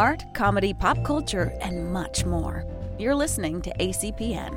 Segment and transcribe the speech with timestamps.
[0.00, 2.64] art, comedy, pop culture, and much more.
[2.98, 4.56] You're listening to ACPN.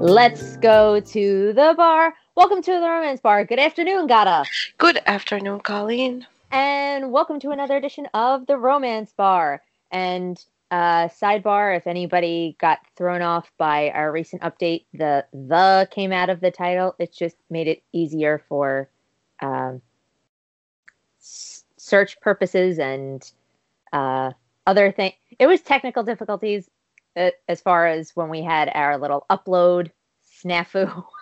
[0.00, 2.14] Let's go to the bar.
[2.36, 3.44] Welcome to the Romance Bar.
[3.44, 4.44] Good afternoon, Gata.
[4.78, 6.26] Good afternoon, Colleen.
[6.50, 9.62] And welcome to another edition of the Romance Bar.
[9.90, 16.12] And uh, sidebar, if anybody got thrown off by our recent update, the the came
[16.12, 16.94] out of the title.
[16.98, 18.88] It just made it easier for
[19.40, 19.82] um,
[21.20, 23.30] s- search purposes and
[23.92, 24.32] uh,
[24.66, 25.12] other thing.
[25.38, 26.70] It was technical difficulties
[27.16, 29.90] uh, as far as when we had our little upload
[30.44, 31.04] snafu.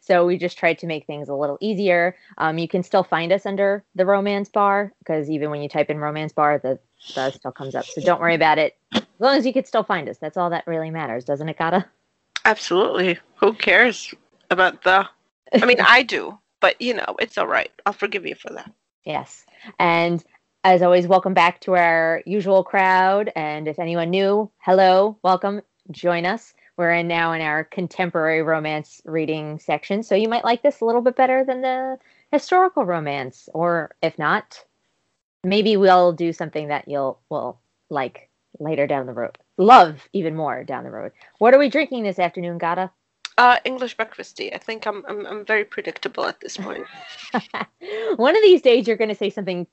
[0.00, 2.16] so we just tried to make things a little easier.
[2.38, 5.90] Um, you can still find us under the romance bar because even when you type
[5.90, 6.78] in romance bar, the,
[7.14, 7.84] the still comes up.
[7.84, 8.76] So don't worry about it.
[8.94, 11.58] As long as you could still find us, that's all that really matters, doesn't it,
[11.58, 11.86] Gata?
[12.44, 13.18] Absolutely.
[13.36, 14.14] Who cares
[14.50, 15.08] about the?
[15.52, 17.70] I mean, I do, but you know, it's all right.
[17.86, 18.70] I'll forgive you for that.
[19.04, 19.44] Yes.
[19.78, 20.22] And
[20.64, 23.30] as always, welcome back to our usual crowd.
[23.36, 26.54] And if anyone new, hello, welcome, join us.
[26.76, 30.02] We're in now in our contemporary romance reading section.
[30.02, 31.98] So you might like this a little bit better than the
[32.32, 33.48] historical romance.
[33.54, 34.64] Or if not,
[35.44, 39.38] maybe we'll do something that you'll will like later down the road.
[39.56, 41.12] Love even more down the road.
[41.38, 42.90] What are we drinking this afternoon, Gata?
[43.38, 44.52] Uh, English breakfast tea.
[44.52, 46.86] I think I'm I'm, I'm very predictable at this point.
[48.16, 49.66] One of these days you're gonna say something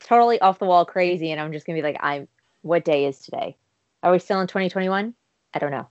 [0.00, 2.28] totally off the wall crazy and I'm just gonna be like, I'm
[2.62, 3.56] what day is today?
[4.02, 5.14] Are we still in 2021?
[5.54, 5.88] I don't know.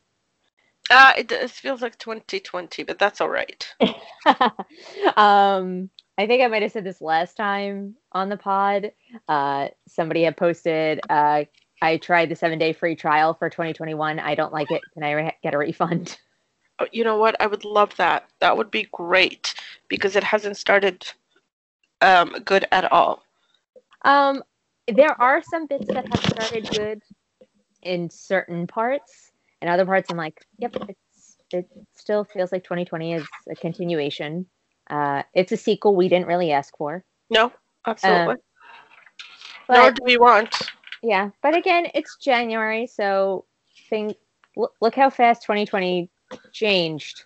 [0.89, 3.67] Uh, it, it feels like 2020, but that's all right.
[5.17, 8.91] um, I think I might have said this last time on the pod.
[9.27, 11.43] Uh, somebody had posted, uh,
[11.81, 14.19] I tried the seven day free trial for 2021.
[14.19, 14.81] I don't like it.
[14.93, 16.17] Can I re- get a refund?
[16.79, 17.35] Oh, you know what?
[17.41, 18.29] I would love that.
[18.39, 19.55] That would be great
[19.87, 21.07] because it hasn't started
[22.01, 23.23] um, good at all.
[24.03, 24.43] Um,
[24.87, 27.01] there are some bits that have started good
[27.81, 29.26] in certain parts,
[29.61, 34.45] and other parts I'm like, yep, it's it still feels like 2020 is a continuation.
[34.89, 37.03] Uh, it's a sequel we didn't really ask for.
[37.29, 37.51] No,
[37.85, 38.35] absolutely.
[39.67, 40.71] But, Nor do we want.
[41.01, 43.45] yeah, but again, it's January, so
[43.89, 44.17] think
[44.55, 46.09] look, look how fast 2020
[46.51, 47.23] changed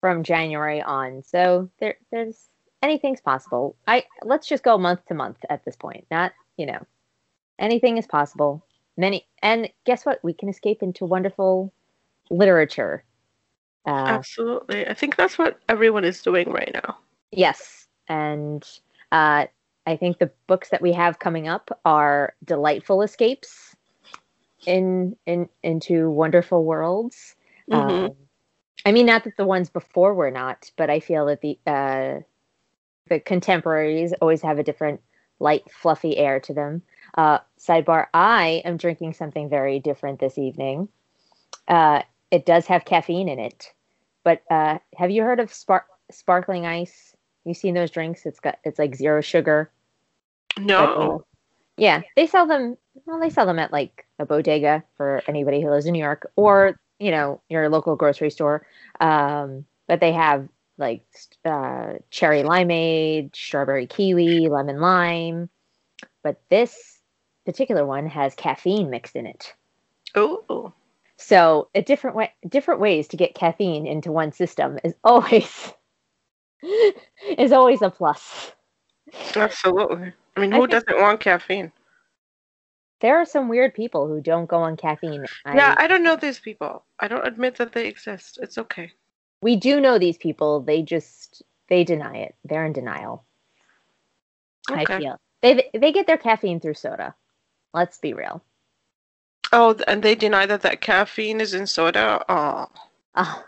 [0.00, 1.22] from January on.
[1.22, 2.48] So there there's
[2.82, 3.76] anything's possible.
[3.86, 6.06] I let's just go month to month at this point.
[6.10, 6.84] Not, you know,
[7.58, 8.65] anything is possible.
[8.96, 10.22] Many and guess what?
[10.22, 11.72] We can escape into wonderful
[12.30, 13.04] literature.
[13.84, 14.86] Uh, Absolutely.
[14.86, 16.96] I think that's what everyone is doing right now.
[17.30, 18.66] Yes, and
[19.12, 19.46] uh,
[19.86, 23.76] I think the books that we have coming up are delightful escapes
[24.66, 27.36] in in into wonderful worlds.
[27.70, 28.08] Mhm.
[28.08, 28.16] Um,
[28.84, 32.20] I mean, not that the ones before were not, but I feel that the uh,
[33.08, 35.00] the contemporaries always have a different
[35.38, 36.82] light, fluffy air to them.
[37.16, 40.88] Uh, sidebar: I am drinking something very different this evening.
[41.68, 43.72] Uh, it does have caffeine in it,
[44.24, 47.14] but uh, have you heard of spark sparkling ice?
[47.44, 48.26] You seen those drinks?
[48.26, 49.70] It's got it's like zero sugar.
[50.56, 51.24] but, uh, No.
[51.76, 52.76] yeah, they sell them.
[53.06, 56.30] Well, they sell them at like a bodega for anybody who lives in New York,
[56.36, 58.66] or you know your local grocery store.
[59.00, 61.04] Um, but they have like
[61.44, 65.48] uh, cherry limeade, strawberry kiwi, lemon lime.
[66.22, 66.95] But this
[67.46, 69.54] particular one has caffeine mixed in it.
[70.14, 70.72] Oh.
[71.16, 75.72] So a different way, different ways to get caffeine into one system is always
[77.38, 78.52] is always a plus.
[79.34, 80.12] Absolutely.
[80.36, 81.72] I mean, who think- doesn't want caffeine?
[83.00, 85.26] There are some weird people who don't go on caffeine.
[85.44, 86.82] yeah, I don't know these people.
[86.98, 88.38] I don't admit that they exist.
[88.42, 88.90] It's okay.
[89.42, 90.60] we do know these people.
[90.60, 92.34] They just they deny it.
[92.44, 93.24] They're in denial.
[94.70, 97.14] I feel they they get their caffeine through soda.
[97.72, 98.42] Let's be real.
[99.52, 102.24] Oh, and they deny that that caffeine is in soda.
[102.28, 102.66] Oh,
[103.14, 103.42] Uh,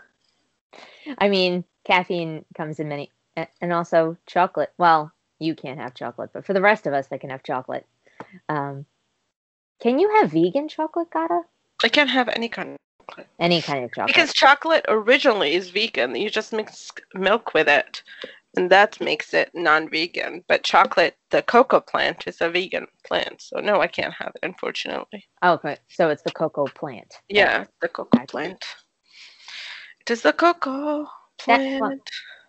[1.17, 4.73] I mean, caffeine comes in many, and also chocolate.
[4.77, 7.85] Well, you can't have chocolate, but for the rest of us, they can have chocolate.
[8.47, 8.85] Um,
[9.79, 11.41] can you have vegan chocolate, Gata?
[11.83, 12.75] I can't have any kind.
[13.39, 14.07] Any kind of chocolate.
[14.07, 16.15] Because chocolate originally is vegan.
[16.15, 18.03] You just mix milk with it,
[18.57, 20.43] and that makes it non-vegan.
[20.47, 23.41] But chocolate, the cocoa plant, is a vegan plant.
[23.41, 25.25] So no, I can't have it, unfortunately.
[25.41, 27.15] oh, okay, so it's the cocoa plant.
[27.29, 28.27] Yeah, the cocoa Gotcha.
[28.27, 28.65] plant.
[30.01, 31.07] It is the cocoa
[31.37, 32.01] plant.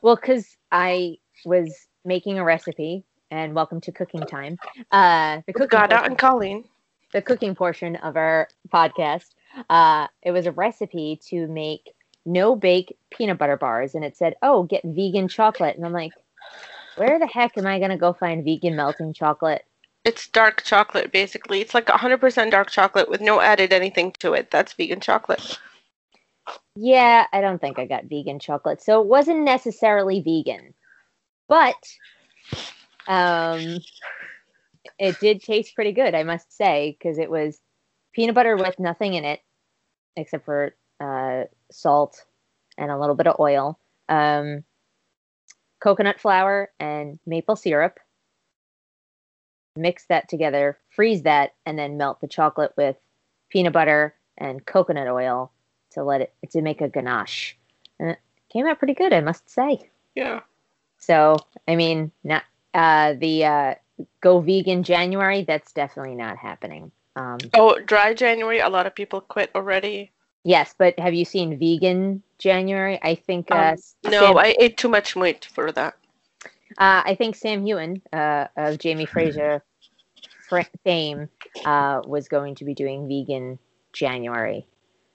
[0.03, 4.59] Well, because I was making a recipe and welcome to cooking time.
[4.91, 6.65] Uh, the cooking portion, and Colleen.
[7.13, 9.27] the cooking portion of our podcast.
[9.69, 11.93] Uh, it was a recipe to make
[12.25, 16.13] no bake peanut butter bars, and it said, "Oh, get vegan chocolate," and I'm like,
[16.97, 19.65] where the heck am I gonna go find vegan melting chocolate?
[20.05, 21.61] It's dark chocolate, basically.
[21.61, 24.51] It's like 100% dark chocolate with no added anything to it.
[24.51, 25.59] That's vegan chocolate.
[26.75, 30.75] Yeah, I don't think I got vegan chocolate, so it wasn't necessarily vegan,
[31.49, 31.77] but
[33.07, 33.79] um,
[34.99, 37.61] it did taste pretty good, I must say, because it was
[38.13, 39.41] peanut butter with nothing in it
[40.17, 42.25] except for uh, salt
[42.79, 43.79] and a little bit of oil,
[44.09, 44.65] um,
[45.81, 47.99] coconut flour, and maple syrup.
[49.77, 52.97] Mix that together, freeze that, and then melt the chocolate with
[53.51, 55.53] peanut butter and coconut oil
[55.93, 57.57] to let it to make a ganache.
[57.99, 58.19] And it
[58.53, 59.91] came out pretty good, I must say.
[60.15, 60.41] Yeah.
[60.99, 61.37] So,
[61.69, 62.45] I mean, not
[62.75, 63.75] uh, the uh,
[64.21, 65.45] go vegan January.
[65.45, 66.91] That's definitely not happening.
[67.17, 68.61] Um, Oh, dry January.
[68.61, 70.13] A lot of people quit already.
[70.45, 72.99] Yes, but have you seen vegan January?
[73.03, 75.95] I think uh, Um, no, Sam, I ate too much meat for that.
[76.79, 79.63] uh, I think Sam Heughan uh, of Jamie Fraser
[80.49, 81.29] fr- fame
[81.65, 83.59] uh, was going to be doing vegan
[83.93, 84.67] January,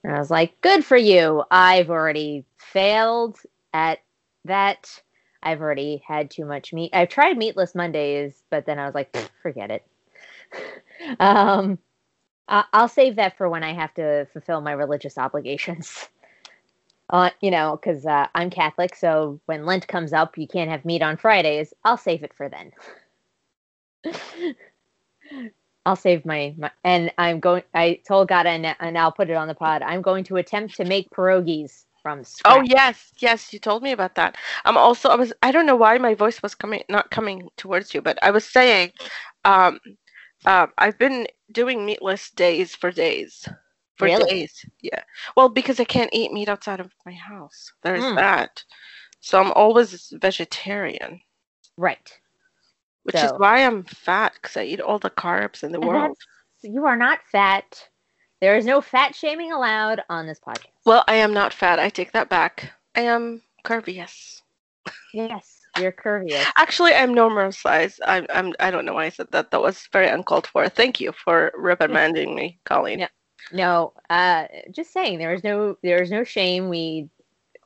[0.04, 1.44] and I was like, "Good for you!
[1.50, 3.40] I've already failed
[3.74, 4.00] at
[4.46, 5.02] that.
[5.42, 6.92] I've already had too much meat.
[6.94, 9.86] I've tried meatless Mondays, but then I was like, forget it."
[11.20, 11.80] um,
[12.48, 16.10] I- I'll save that for when I have to fulfill my religious obligations.
[17.12, 20.86] Uh, you know, because uh, I'm Catholic, so when Lent comes up, you can't have
[20.86, 21.72] meat on Fridays.
[21.84, 22.72] I'll save it for then.
[25.86, 27.64] I'll save my, my and I'm going.
[27.74, 29.84] I told God, and, and I'll put it on the pod.
[29.84, 32.58] I'm going to attempt to make pierogies from scratch.
[32.58, 34.36] Oh yes, yes, you told me about that.
[34.66, 37.94] I'm also I was I don't know why my voice was coming not coming towards
[37.94, 38.92] you, but I was saying
[39.46, 39.80] um
[40.46, 43.48] um I've been doing meatless days for days.
[43.98, 44.30] For Really?
[44.30, 44.66] days.
[44.82, 45.04] Yeah.
[45.38, 47.72] Well, because I can't eat meat outside of my house.
[47.84, 48.16] There's Mm.
[48.16, 48.64] that.
[49.22, 51.22] So I'm always vegetarian,
[51.78, 52.20] right.
[53.04, 56.18] which is why I'm fat because I eat all the carbs in the And world.
[56.62, 57.90] You are not fat.
[58.42, 60.84] There is no fat shaming allowed on this podcast.
[60.86, 61.80] Well, I am not fat.
[61.80, 62.74] I take that back.
[62.96, 64.42] I am curvy, yes.
[65.14, 66.44] Yes, you're.
[66.58, 68.00] Actually, I'm normal size.
[68.06, 69.52] I'm, I'm, I don't know why I said that.
[69.52, 70.68] That was very uncalled for.
[70.70, 73.00] Thank you for reprimanding me, Colleen.
[73.00, 73.08] Yeah.
[73.52, 76.68] No, uh, just saying there is no there is no shame.
[76.68, 77.10] We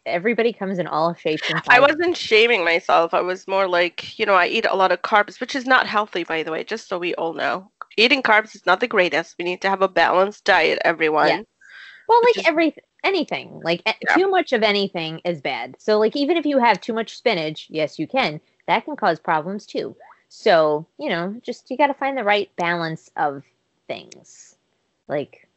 [0.06, 1.70] everybody comes in all shapes and sizes.
[1.70, 3.14] I wasn't shaming myself.
[3.14, 5.88] I was more like, you know, I eat a lot of carbs, which is not
[5.88, 7.72] healthy, by the way, just so we all know.
[7.98, 9.36] Eating carbs is not the greatest.
[9.38, 11.28] We need to have a balanced diet, everyone.
[11.30, 11.42] Yeah.
[12.08, 14.16] well, like is- every anything, like Yeah.
[14.16, 15.76] too much of anything is bad.
[15.80, 18.40] So like even if you have too much spinach, yes, you can.
[18.68, 19.96] That can cause problems too.
[20.30, 23.44] So you know, just you got to find the right balance of
[23.88, 24.56] things.
[25.08, 25.48] Like,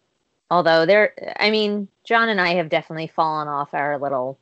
[0.50, 4.38] although there, I mean, John and I have definitely fallen off our little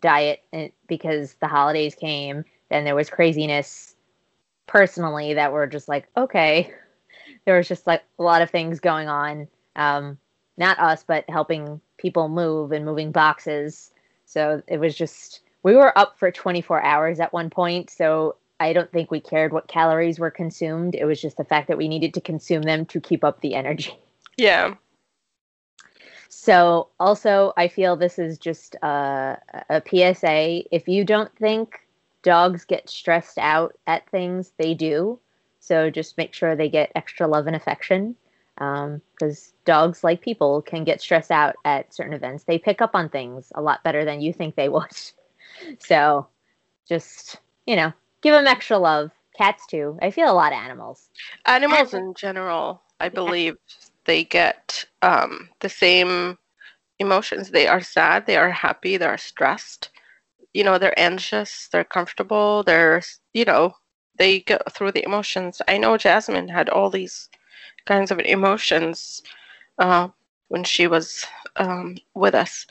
[0.00, 2.44] diet eh, because the holidays came.
[2.70, 3.96] Then there was craziness
[4.66, 6.72] personally that were just like, okay,
[7.44, 9.48] there was just like a lot of things going on.
[9.76, 10.18] Um,
[10.56, 13.92] not us, but helping people move and moving boxes.
[14.24, 17.90] So it was just, we were up for 24 hours at one point.
[17.90, 20.94] So I don't think we cared what calories were consumed.
[20.94, 23.54] It was just the fact that we needed to consume them to keep up the
[23.54, 23.98] energy.
[24.36, 24.76] Yeah.
[26.30, 29.36] So, also, I feel this is just uh,
[29.68, 30.62] a PSA.
[30.74, 31.80] If you don't think
[32.22, 35.18] dogs get stressed out at things, they do.
[35.58, 38.16] So, just make sure they get extra love and affection.
[38.60, 42.44] Because dogs, like people, can get stressed out at certain events.
[42.44, 44.90] They pick up on things a lot better than you think they would.
[45.80, 46.28] So,
[46.88, 49.10] just, you know, give them extra love.
[49.36, 49.98] Cats, too.
[50.00, 51.10] I feel a lot of animals.
[51.44, 53.56] Animals in general, I believe,
[54.04, 56.38] they get um, the same
[57.00, 57.50] emotions.
[57.50, 59.90] They are sad, they are happy, they are stressed.
[60.54, 63.02] You know, they're anxious, they're comfortable, they're,
[63.34, 63.74] you know,
[64.18, 65.60] they go through the emotions.
[65.66, 67.28] I know Jasmine had all these
[67.90, 69.22] kinds of emotions
[69.78, 70.08] uh,
[70.48, 72.66] when she was um, with us.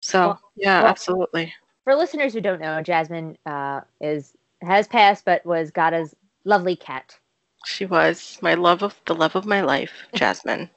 [0.00, 1.54] So, Well- yeah, well- absolutely.
[1.84, 7.18] for listeners who don't know, Jasmine uh, is has passed, but was Gada's lovely cat.
[7.64, 10.70] She was my love of the love of my life, Jasmine.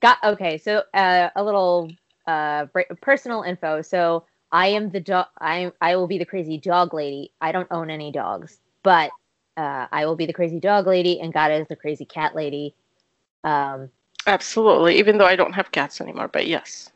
[0.00, 0.58] Got okay.
[0.58, 1.90] So uh, a little
[2.26, 2.66] uh,
[3.00, 3.82] personal info.
[3.82, 5.26] So I am the dog.
[5.40, 7.32] I I will be the crazy dog lady.
[7.40, 9.12] I don't own any dogs, but
[9.56, 12.74] uh, I will be the crazy dog lady, and Gada is the crazy cat lady.
[13.44, 13.90] Um,
[14.26, 14.98] Absolutely.
[14.98, 16.90] Even though I don't have cats anymore, but yes.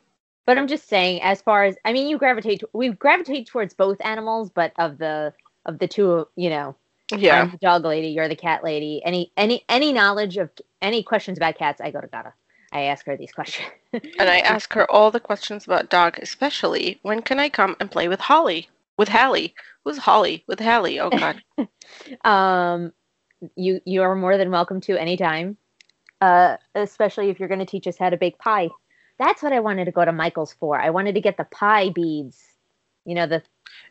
[0.45, 2.63] but I'm just saying, as far as I mean, you gravitate.
[2.73, 5.33] We gravitate towards both animals, but of the
[5.65, 6.75] of the two, you know,
[7.15, 7.41] Yeah.
[7.41, 8.07] I'm the dog lady.
[8.09, 9.01] You're the cat lady.
[9.03, 10.49] Any any any knowledge of
[10.81, 12.33] any questions about cats, I go to Gata.
[12.71, 13.67] I ask her these questions.
[13.93, 17.91] And I ask her all the questions about dog, especially when can I come and
[17.91, 18.69] play with Holly?
[18.97, 19.53] With Hallie.
[19.83, 20.43] Who's Holly?
[20.47, 20.99] With Hallie.
[20.99, 21.41] Oh god.
[22.25, 22.93] um,
[23.55, 25.57] you you are more than welcome to anytime.
[26.21, 28.69] Uh, especially if you're going to teach us how to bake pie.
[29.19, 30.79] That's what I wanted to go to Michael's for.
[30.79, 32.43] I wanted to get the pie beads.
[33.05, 33.43] You know the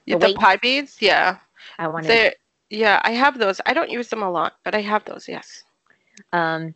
[0.05, 0.97] Yeah, The the pie beads?
[1.01, 1.39] Yeah.
[1.79, 2.11] I wanted.
[2.11, 2.35] They're
[2.71, 3.61] yeah, I have those.
[3.65, 5.63] I don't use them a lot, but I have those, yes.
[6.33, 6.75] Um,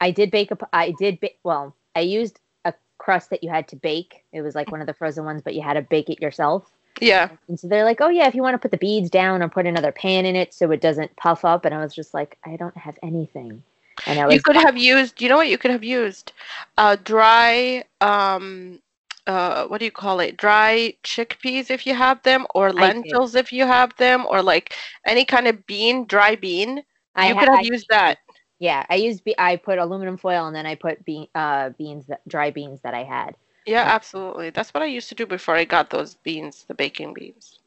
[0.00, 0.58] I did bake a.
[0.72, 1.20] I did.
[1.20, 4.24] Ba- well, I used a crust that you had to bake.
[4.32, 6.70] It was like one of the frozen ones, but you had to bake it yourself.
[7.00, 7.30] Yeah.
[7.48, 9.48] And so they're like, "Oh yeah, if you want to put the beads down or
[9.48, 12.38] put another pan in it so it doesn't puff up." And I was just like,
[12.44, 13.62] "I don't have anything."
[14.06, 16.32] And I was You could have used, you know what you could have used?
[16.76, 18.80] Uh, dry, um,
[19.26, 20.36] uh, what do you call it?
[20.36, 24.74] Dry chickpeas if you have them, or lentils if you have them, or like
[25.06, 26.82] any kind of bean, dry bean.
[27.14, 28.18] I you ha- could have I- used that.
[28.58, 29.24] Yeah, I used.
[29.24, 32.80] Be- I put aluminum foil and then I put bean, uh, beans that dry beans
[32.82, 33.34] that I had.
[33.66, 34.50] Yeah, absolutely.
[34.50, 37.58] That's what I used to do before I got those beans, the baking beans.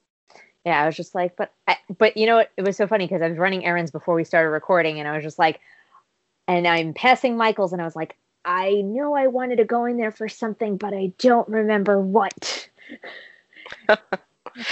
[0.65, 2.51] Yeah, I was just like, but, I, but you know what?
[2.57, 5.15] It was so funny because I was running errands before we started recording, and I
[5.15, 5.59] was just like,
[6.47, 9.97] and I'm passing Michael's, and I was like, I know I wanted to go in
[9.97, 12.69] there for something, but I don't remember what.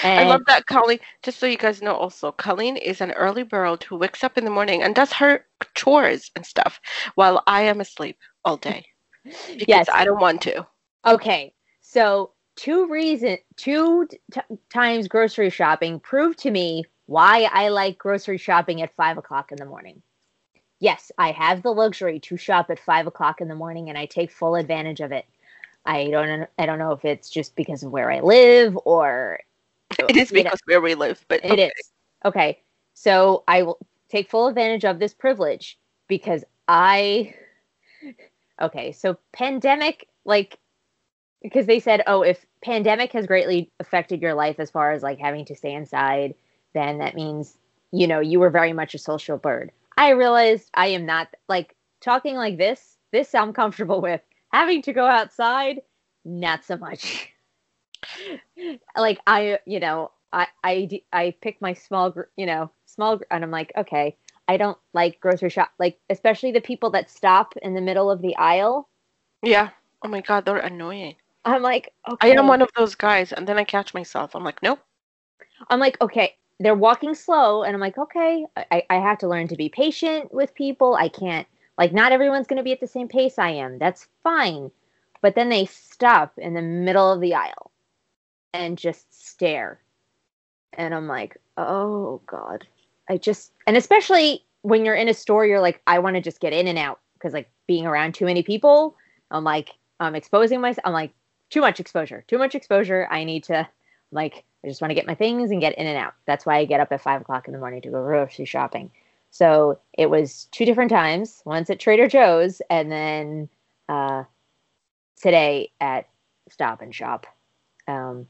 [0.03, 0.99] I love that Colleen.
[1.23, 4.45] Just so you guys know, also, Colleen is an early bird who wakes up in
[4.45, 6.79] the morning and does her chores and stuff
[7.15, 8.85] while I am asleep all day
[9.23, 9.89] because Yes.
[9.91, 10.65] I don't want to.
[11.05, 17.97] Okay, so two reason, two t- times grocery shopping proved to me why I like
[17.97, 20.01] grocery shopping at five o'clock in the morning.
[20.83, 24.05] Yes, I have the luxury to shop at five o'clock in the morning, and I
[24.05, 25.25] take full advantage of it.
[25.85, 29.39] I don't, I don't know if it's just because of where I live or
[29.97, 31.91] It is you know, because where we live, but it is
[32.25, 32.59] okay.
[32.95, 37.33] So I will take full advantage of this privilege because I.
[38.61, 40.59] Okay, so pandemic, like,
[41.41, 45.17] because they said, oh, if pandemic has greatly affected your life as far as like
[45.17, 46.35] having to stay inside,
[46.73, 47.57] then that means
[47.93, 49.71] you know you were very much a social bird.
[49.97, 52.97] I realized I am not like talking like this.
[53.11, 54.21] This I'm comfortable with.
[54.51, 55.81] Having to go outside,
[56.25, 57.29] not so much.
[58.97, 63.51] like I, you know, I I I pick my small, you know, small, and I'm
[63.51, 64.15] like, okay,
[64.47, 68.21] I don't like grocery shop, like especially the people that stop in the middle of
[68.21, 68.89] the aisle.
[69.41, 69.69] Yeah.
[70.03, 71.15] Oh my God, they're annoying.
[71.45, 74.35] I'm like, I am one of those guys, and then I catch myself.
[74.35, 74.79] I'm like, nope.
[75.69, 79.47] I'm like, okay, they're walking slow, and I'm like, okay, I, I have to learn
[79.49, 80.95] to be patient with people.
[80.95, 83.77] I can't, like, not everyone's going to be at the same pace I am.
[83.77, 84.71] That's fine.
[85.21, 87.71] But then they stop in the middle of the aisle
[88.53, 89.79] and just stare.
[90.73, 92.67] And I'm like, oh, God.
[93.09, 96.39] I just, and especially when you're in a store, you're like, I want to just
[96.39, 98.95] get in and out because, like, being around too many people,
[99.31, 100.85] I'm like, I'm exposing myself.
[100.85, 101.13] I'm like,
[101.49, 103.07] too much exposure, too much exposure.
[103.09, 103.67] I need to,
[104.11, 106.13] like, I just want to get my things and get in and out.
[106.25, 108.91] That's why I get up at five o'clock in the morning to go grocery shopping.
[109.29, 111.41] So it was two different times.
[111.45, 113.49] Once at Trader Joe's, and then
[113.89, 114.23] uh,
[115.21, 116.07] today at
[116.49, 117.25] Stop and Shop.
[117.87, 118.27] Um,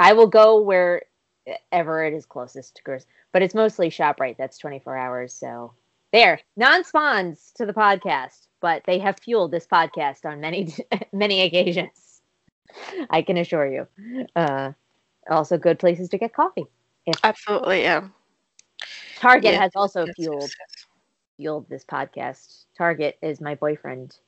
[0.00, 4.36] I will go wherever it is closest to grocery, but it's mostly Shoprite.
[4.36, 5.32] That's twenty four hours.
[5.32, 5.72] So
[6.12, 10.74] there, non-spawns to the podcast, but they have fueled this podcast on many
[11.12, 12.20] many occasions.
[13.10, 14.26] I can assure you.
[14.34, 14.72] Uh,
[15.30, 16.66] also, good places to get coffee.
[17.24, 18.08] Absolutely, yeah.
[19.16, 19.60] Target Yeah.
[19.60, 20.86] has also Yes, fueled yes, yes.
[21.36, 22.66] fueled this podcast.
[22.76, 24.18] Target is my boyfriend.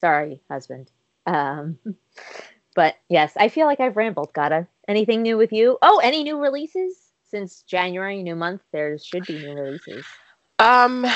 [0.00, 0.90] Sorry, husband.
[1.26, 1.78] Um,
[2.74, 4.32] but yes, I feel like I've rambled.
[4.34, 5.78] Gata anything new with you?
[5.82, 8.62] Oh, any new releases since January, new month?
[8.72, 10.06] There should be new releases.
[10.58, 11.06] Um,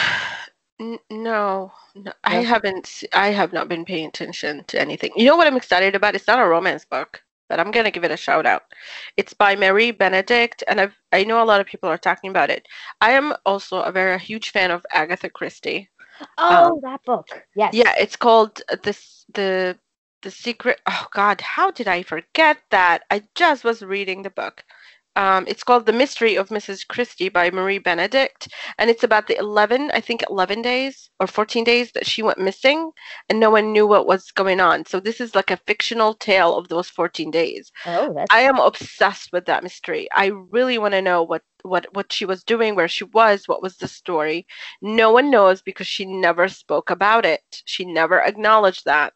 [0.80, 3.04] n- no, no, I haven't.
[3.12, 5.12] I have not been paying attention to anything.
[5.16, 6.14] You know what I'm excited about?
[6.16, 8.62] It's not a romance book, but I'm gonna give it a shout out.
[9.16, 12.50] It's by Mary Benedict, and I've I know a lot of people are talking about
[12.50, 12.66] it.
[13.00, 15.90] I am also a very huge fan of Agatha Christie.
[16.38, 17.26] Oh, that book.
[17.56, 17.74] Yes.
[17.74, 19.78] Yeah, it's called uh, this the
[20.22, 20.80] the secret.
[20.86, 23.02] Oh God, how did I forget that?
[23.10, 24.64] I just was reading the book.
[25.16, 26.86] Um, it's called The Mystery of Mrs.
[26.86, 31.64] Christie by Marie Benedict, and it's about the 11, I think 11 days or 14
[31.64, 32.90] days that she went missing,
[33.28, 34.84] and no one knew what was going on.
[34.86, 37.70] So this is like a fictional tale of those 14 days.
[37.86, 40.08] Oh, that's I am obsessed with that mystery.
[40.12, 43.62] I really want to know what what what she was doing, where she was, what
[43.62, 44.46] was the story.
[44.82, 47.42] No one knows because she never spoke about it.
[47.64, 49.14] She never acknowledged that.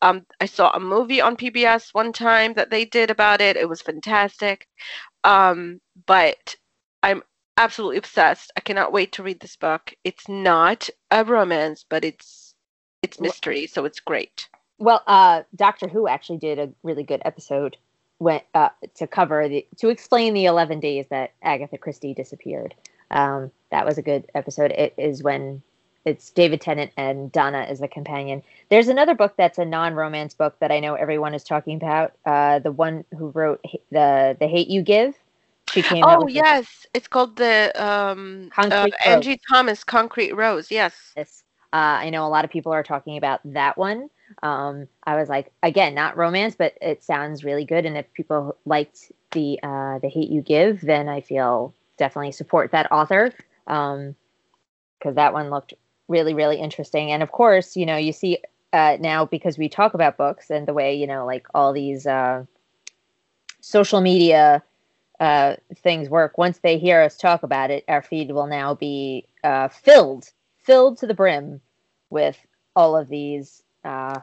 [0.00, 3.56] Um, I saw a movie on PBS one time that they did about it.
[3.56, 4.68] It was fantastic.
[5.24, 6.54] Um, but
[7.02, 7.22] I'm
[7.56, 8.52] absolutely obsessed.
[8.56, 9.92] I cannot wait to read this book.
[10.04, 12.54] It's not a romance, but it's
[13.02, 14.48] it's mystery, so it's great.
[14.78, 17.76] Well, uh, Doctor Who actually did a really good episode
[18.20, 22.74] went uh, to cover the to explain the eleven days that Agatha Christie disappeared.
[23.10, 24.70] Um, that was a good episode.
[24.72, 25.62] It is when
[26.08, 28.42] it's David Tennant and Donna as the companion.
[28.70, 32.12] There's another book that's a non-romance book that I know everyone is talking about.
[32.24, 35.14] Uh, the one who wrote the the Hate You Give.
[35.70, 36.02] She came.
[36.04, 36.98] Oh yes, it.
[36.98, 40.70] it's called the um, uh, Angie Thomas Concrete Rose.
[40.70, 41.12] Yes.
[41.16, 41.44] Yes.
[41.72, 44.08] Uh, I know a lot of people are talking about that one.
[44.42, 47.84] Um, I was like, again, not romance, but it sounds really good.
[47.84, 52.70] And if people liked the uh, the Hate You Give, then I feel definitely support
[52.72, 53.34] that author
[53.66, 54.06] because
[55.04, 55.74] um, that one looked
[56.08, 57.10] really really interesting.
[57.12, 58.38] And of course, you know, you see
[58.72, 62.06] uh, now because we talk about books and the way you know, like all these
[62.06, 62.44] uh,
[63.60, 64.62] social media
[65.20, 66.38] uh, things work.
[66.38, 70.30] Once they hear us talk about it, our feed will now be uh, filled
[70.62, 71.60] filled to the brim
[72.10, 72.38] with
[72.76, 74.20] all of these uh,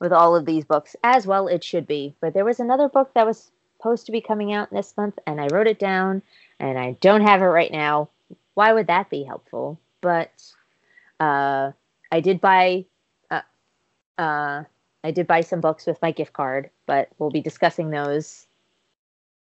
[0.00, 3.10] with all of these books as well it should be but there was another book
[3.14, 6.22] that was supposed to be coming out this month and i wrote it down
[6.60, 8.08] and i don't have it right now
[8.54, 10.30] why would that be helpful but
[11.18, 11.72] uh,
[12.12, 12.84] i did buy
[13.30, 13.40] uh,
[14.18, 14.62] uh,
[15.02, 18.46] i did buy some books with my gift card but we'll be discussing those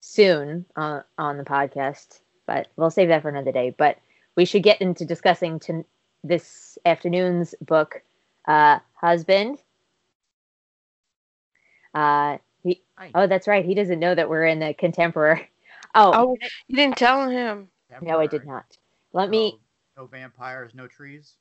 [0.00, 3.98] soon uh, on the podcast but we'll save that for another day but
[4.36, 5.84] we should get into discussing to
[6.24, 8.02] this afternoon's book,
[8.46, 9.58] uh, Husband.
[11.94, 12.82] Uh, he,
[13.14, 13.64] oh, that's right.
[13.64, 15.48] He doesn't know that we're in the contemporary.
[15.94, 16.36] Oh, oh
[16.68, 17.68] you didn't tell him.
[18.00, 18.64] No, I did not.
[19.12, 19.58] Let me.
[20.02, 21.36] No vampires, no trees.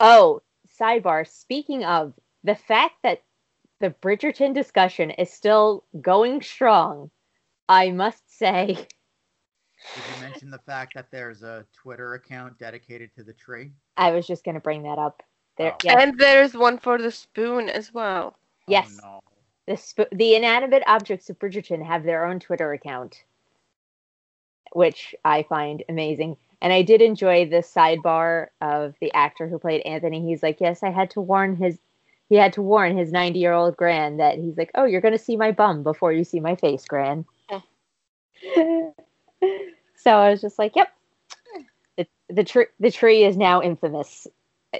[0.00, 0.40] Oh,
[0.80, 1.28] sidebar.
[1.28, 3.22] Speaking of the fact that
[3.80, 7.10] the Bridgerton discussion is still going strong,
[7.68, 8.86] I must say
[9.94, 13.72] did you mention the fact that there's a Twitter account dedicated to the tree?
[13.98, 15.22] I was just going to bring that up.
[15.58, 15.76] There, oh.
[15.84, 15.96] yes.
[15.98, 18.36] And there's one for the spoon as well.
[18.36, 18.98] Oh, yes.
[19.02, 19.20] Oh, no.
[19.66, 23.24] The sp- the inanimate objects of Bridgerton have their own Twitter account,
[24.72, 26.38] which I find amazing.
[26.62, 30.24] And I did enjoy the sidebar of the actor who played Anthony.
[30.24, 31.78] He's like, "Yes, I had to warn his
[32.32, 35.12] he had to warn his 90 year old gran that he's like, oh, you're going
[35.12, 37.26] to see my bum before you see my face, gran.
[39.96, 40.88] so I was just like, yep.
[41.98, 44.26] The the tree the tree is now infamous,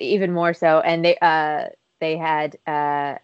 [0.01, 0.81] even more so.
[0.81, 1.66] And they uh
[2.01, 3.16] they had uh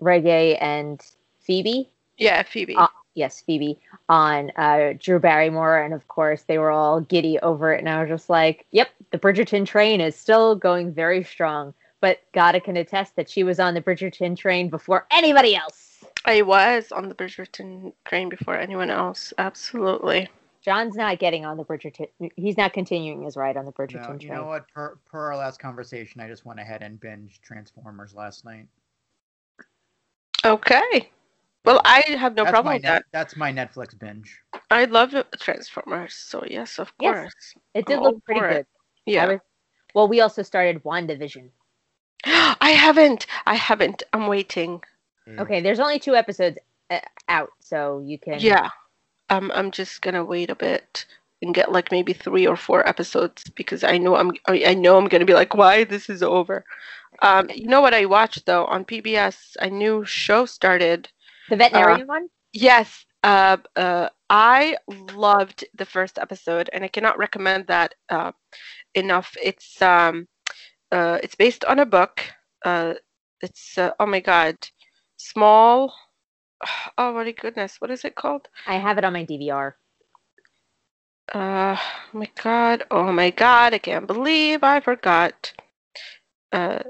[0.00, 1.04] Regé and
[1.40, 1.90] Phoebe.
[2.18, 2.76] Yeah, Phoebe.
[3.14, 7.80] Yes, Phoebe on uh, Drew Barrymore, and of course they were all giddy over it.
[7.80, 12.20] And I was just like, "Yep, the Bridgerton train is still going very strong." But
[12.32, 16.04] Gada can attest that she was on the Bridgerton train before anybody else.
[16.24, 19.32] I was on the Bridgerton train before anyone else.
[19.38, 20.28] Absolutely.
[20.62, 22.08] John's not getting on the Bridgerton.
[22.36, 24.20] He's not continuing his ride on the Bridgerton no, you train.
[24.20, 24.68] You know what?
[24.72, 28.66] Per, per our last conversation, I just went ahead and binged Transformers last night.
[30.44, 31.10] Okay.
[31.64, 33.04] Well, I have no that's problem with net, that.
[33.12, 34.36] That's my Netflix binge.
[34.70, 37.32] I love Transformers, so yes, of course.
[37.34, 38.66] Yes, it did I'm look pretty good.
[39.06, 39.26] Yeah.
[39.26, 39.40] Was,
[39.94, 41.50] well, we also started WandaVision.
[42.24, 43.26] I haven't.
[43.46, 44.02] I haven't.
[44.12, 44.82] I'm waiting.
[45.38, 46.58] Okay, there's only two episodes
[46.90, 46.98] uh,
[47.28, 48.40] out, so you can.
[48.40, 48.70] Yeah.
[49.30, 51.06] Um, I'm just gonna wait a bit
[51.42, 55.08] and get like maybe three or four episodes because I know I'm I know I'm
[55.08, 56.64] gonna be like, why this is over.
[57.20, 59.56] Um, you know what I watched though on PBS?
[59.60, 61.08] A new show started.
[61.48, 62.28] The veterinarian uh, one.
[62.52, 63.04] Yes.
[63.22, 64.76] Uh, uh, I
[65.14, 68.32] loved the first episode, and I cannot recommend that uh,
[68.94, 69.36] enough.
[69.42, 70.26] It's um,
[70.90, 72.20] uh, it's based on a book.
[72.64, 72.94] Uh,
[73.40, 74.56] it's uh, oh my god,
[75.16, 75.94] small
[76.98, 78.48] oh my goodness, what is it called?
[78.66, 79.74] I have it on my DVR.
[81.32, 85.52] Uh, oh my god, oh my god, I can't believe I forgot.
[86.52, 86.80] Uh,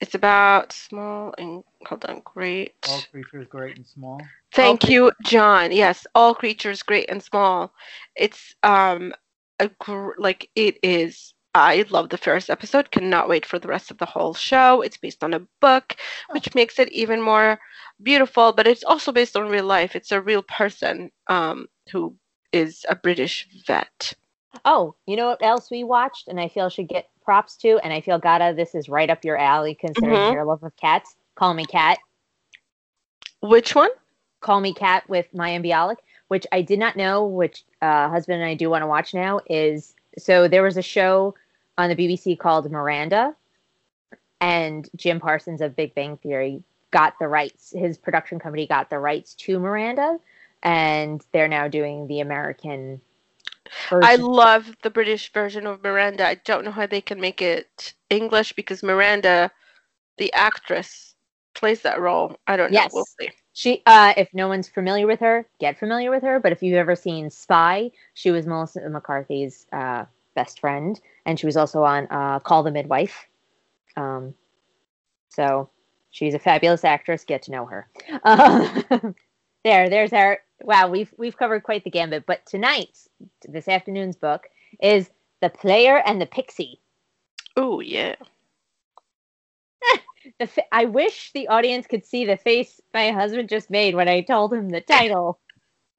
[0.00, 2.74] it's about small and hold on, great.
[2.88, 4.20] All creatures great and small.
[4.52, 5.72] Thank all you, John.
[5.72, 7.72] Yes, all creatures great and small.
[8.16, 9.12] It's um
[9.60, 12.90] a gr- like it is I love the first episode.
[12.90, 14.82] Cannot wait for the rest of the whole show.
[14.82, 15.96] It's based on a book,
[16.30, 17.60] which makes it even more
[18.02, 18.52] beautiful.
[18.52, 19.94] But it's also based on real life.
[19.94, 22.16] It's a real person um, who
[22.52, 24.14] is a British vet.
[24.64, 27.92] Oh, you know what else we watched, and I feel should get props to, and
[27.92, 30.34] I feel Gada, this is right up your alley considering mm-hmm.
[30.34, 31.16] your love of cats.
[31.34, 31.98] Call Me Kat.
[33.40, 33.90] Which one?
[34.40, 35.96] Call Me Kat with Mayim Bialik,
[36.28, 39.40] which I did not know, which uh, husband and I do want to watch now.
[39.48, 41.34] Is so there was a show
[41.76, 43.34] on the BBC called Miranda,
[44.40, 47.72] and Jim Parsons of Big Bang Theory got the rights.
[47.76, 50.18] His production company got the rights to Miranda,
[50.62, 53.00] and they're now doing the American.
[53.90, 56.26] I love the British version of Miranda.
[56.26, 59.50] I don't know how they can make it English because Miranda,
[60.18, 61.14] the actress,
[61.54, 62.36] plays that role.
[62.46, 62.80] I don't know.
[62.80, 62.92] Yes.
[62.92, 63.30] We'll see.
[63.52, 66.40] She, uh, if no one's familiar with her, get familiar with her.
[66.40, 71.46] But if you've ever seen Spy, she was Melissa McCarthy's uh, best friend, and she
[71.46, 73.28] was also on uh, Call the Midwife.
[73.96, 74.34] Um,
[75.28, 75.70] so
[76.10, 77.24] she's a fabulous actress.
[77.24, 77.88] Get to know her.
[78.24, 78.82] Uh,
[79.64, 80.40] there, there's our.
[80.64, 82.24] Wow, we've we've covered quite the gambit.
[82.24, 82.98] But tonight,
[83.46, 84.48] this afternoon's book
[84.82, 85.10] is
[85.42, 86.80] The Player and the Pixie.
[87.56, 88.16] Oh yeah.
[90.40, 94.08] The fa- I wish the audience could see the face my husband just made when
[94.08, 95.38] I told him the title.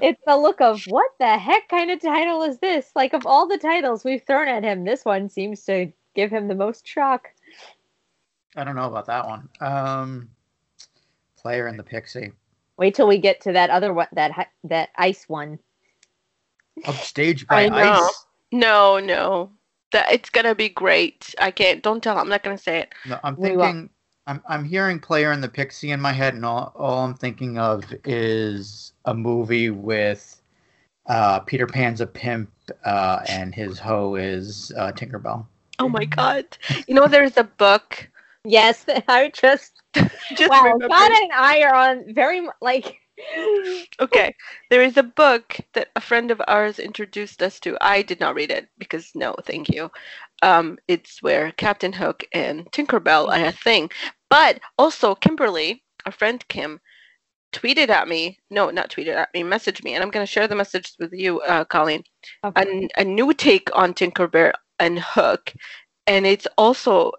[0.00, 2.90] it's the look of what the heck kind of title is this?
[2.96, 6.48] Like of all the titles we've thrown at him, this one seems to give him
[6.48, 7.28] the most shock.
[8.56, 9.50] I don't know about that one.
[9.60, 10.30] Um,
[11.40, 12.32] player and the Pixie.
[12.76, 15.58] Wait till we get to that other one, that that ice one.
[16.84, 18.06] Upstaged by I know.
[18.06, 18.26] ice.
[18.52, 19.50] No, no.
[19.92, 21.34] That it's gonna be great.
[21.40, 21.82] I can't.
[21.82, 22.18] Don't tell.
[22.18, 22.94] I'm not gonna say it.
[23.06, 23.90] No, I'm thinking.
[24.26, 27.58] I'm I'm hearing player and the Pixie in my head, and all, all I'm thinking
[27.58, 30.40] of is a movie with
[31.08, 32.50] uh, Peter Pan's a pimp,
[32.84, 35.46] uh, and his hoe is uh, Tinkerbell.
[35.78, 36.44] Oh my god.
[36.86, 38.08] You know, there's a book.
[38.44, 39.80] Yes, I just
[40.36, 40.76] Just wow.
[40.78, 42.98] God and I are on very like.
[44.00, 44.32] Okay,
[44.70, 47.76] there is a book that a friend of ours introduced us to.
[47.80, 49.90] I did not read it because no, thank you.
[50.42, 53.90] Um, it's where Captain Hook and Tinkerbell are a thing.
[54.30, 56.80] But also Kimberly, our friend Kim,
[57.52, 58.38] tweeted at me.
[58.50, 59.42] No, not tweeted at me.
[59.42, 62.04] Messaged me, and I'm going to share the message with you, uh, Colleen.
[62.44, 62.88] Okay.
[62.96, 65.52] A, a new take on Tinkerbell and Hook,
[66.06, 67.12] and it's also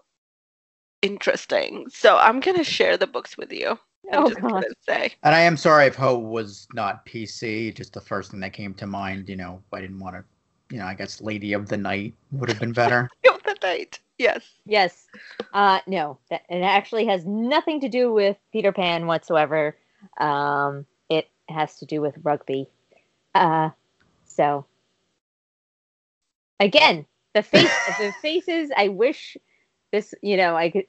[1.02, 1.86] interesting.
[1.90, 3.78] So I'm going to share the books with you.
[4.12, 4.50] I'm Oh just God.
[4.50, 5.12] going to say.
[5.22, 7.74] And I am sorry if Ho was not PC.
[7.74, 9.28] Just the first thing that came to mind.
[9.28, 10.24] You know, I didn't want to.
[10.72, 13.08] You know, I guess Lady of the Night would have been better.
[13.24, 13.98] Lady of the night.
[14.18, 14.44] Yes.
[14.66, 15.06] Yes.
[15.52, 19.76] Uh no, that it actually has nothing to do with Peter Pan whatsoever.
[20.18, 22.68] Um it has to do with rugby.
[23.34, 23.70] Uh
[24.26, 24.64] so
[26.60, 29.36] again, the face the faces I wish
[29.92, 30.86] this, you know, I could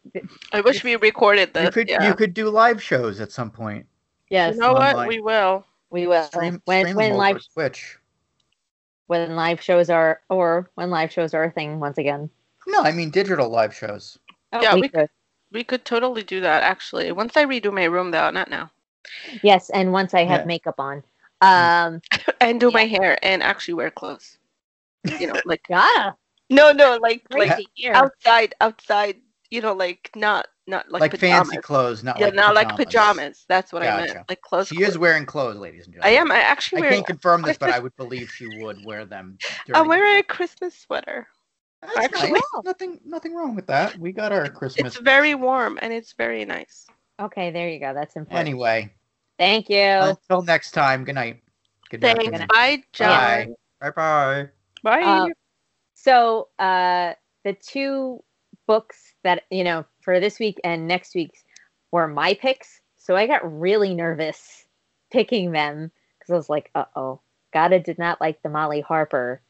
[0.53, 1.65] I wish we recorded this.
[1.65, 2.07] you could yeah.
[2.07, 3.85] you could do live shows at some point.
[4.29, 5.07] yes, You know what?
[5.07, 5.65] We will.
[5.89, 7.97] we will Stream, when stream when live over Twitch.
[9.07, 12.29] when live shows are or when live shows are a thing once again.
[12.67, 14.17] No, I mean digital live shows.
[14.53, 15.09] Oh, Yeah, we we- could.
[15.53, 17.11] We could totally do that actually.
[17.11, 18.71] Once I redo my room though, not now.
[19.43, 20.45] Yes, and once I have Yeah.
[20.45, 21.03] makeup on.
[21.41, 22.01] Um
[22.39, 24.37] And do my hair and actually wear clothes.
[25.19, 26.15] You know, like gotta
[26.51, 27.93] no, no, like like to hear.
[27.93, 29.15] outside, outside.
[29.49, 32.77] You know, like not not like, Like, fancy clothes, not yeah, like not pajamas.
[32.77, 33.45] like pajamas.
[33.49, 34.13] That's what I Gotcha.
[34.13, 34.29] meant.
[34.29, 34.67] Like clothes.
[34.69, 36.17] She is wearing clothes, ladies and gentlemen.
[36.17, 36.31] I am.
[36.31, 36.91] I actually I wear.
[36.91, 39.37] can't confirm this, but I would believe she would wear them.
[39.67, 41.27] I'm during- wearing a Christmas sweater.
[41.81, 42.41] That's actually- nice.
[42.63, 43.97] Nothing, nothing wrong with that.
[43.97, 44.93] We got our Christmas.
[44.95, 46.87] It's very warm and it's very nice.
[47.19, 47.93] Okay, there you go.
[47.93, 48.39] That's important.
[48.47, 48.93] Anyway,
[49.37, 49.77] Thank you.
[49.79, 51.03] until next time.
[51.03, 51.41] Good night.
[51.89, 52.23] Good Thanks.
[52.25, 52.47] afternoon.
[52.47, 53.09] Bye, John.
[53.81, 53.89] Bye.
[53.89, 53.91] Bye.
[53.91, 54.49] Bye.
[54.83, 55.01] Bye.
[55.03, 55.33] Um,
[56.03, 58.23] So, uh, the two
[58.65, 61.43] books that, you know, for this week and next week's
[61.91, 62.81] were my picks.
[62.97, 64.65] So I got really nervous
[65.11, 67.21] picking them because I was like, uh oh,
[67.53, 69.41] Gata did not like the Molly Harper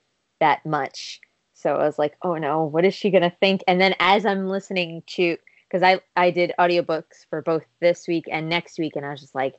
[0.41, 1.21] that much.
[1.53, 3.63] So I was like, oh no, what is she to think?
[3.65, 5.37] And then as I'm listening to,
[5.69, 9.21] because I, I did audiobooks for both this week and next week, and I was
[9.21, 9.55] just like,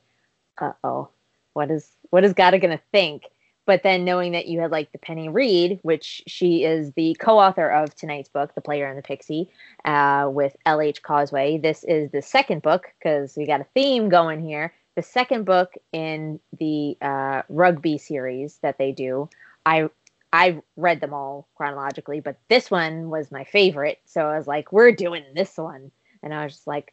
[0.61, 1.09] uh oh,
[1.53, 3.23] what is, what is Gata going to think?
[3.65, 7.69] But then knowing that you had like the Penny Reid, which she is the co-author
[7.69, 9.49] of tonight's book, The Player and the Pixie,
[9.85, 11.01] uh, with L.H.
[11.01, 11.61] Cosway.
[11.61, 14.73] This is the second book because we got a theme going here.
[14.95, 19.29] The second book in the uh, rugby series that they do.
[19.65, 19.89] I
[20.33, 23.99] I read them all chronologically, but this one was my favorite.
[24.05, 25.91] So I was like, we're doing this one,
[26.23, 26.91] and I was just like,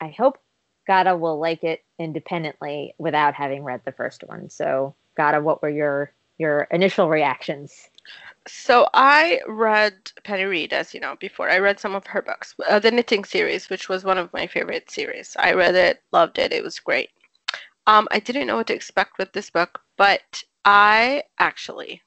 [0.00, 0.38] I hope
[0.86, 4.48] Gata will like it independently without having read the first one.
[4.48, 7.88] So Gata, what were your your initial reactions?
[8.48, 9.94] So I read
[10.24, 11.50] Penny Reid, as you know, before.
[11.50, 14.46] I read some of her books, uh, the Knitting series, which was one of my
[14.46, 15.36] favorite series.
[15.38, 16.52] I read it, loved it.
[16.52, 17.10] It was great.
[17.86, 22.02] Um, I didn't know what to expect with this book, but I actually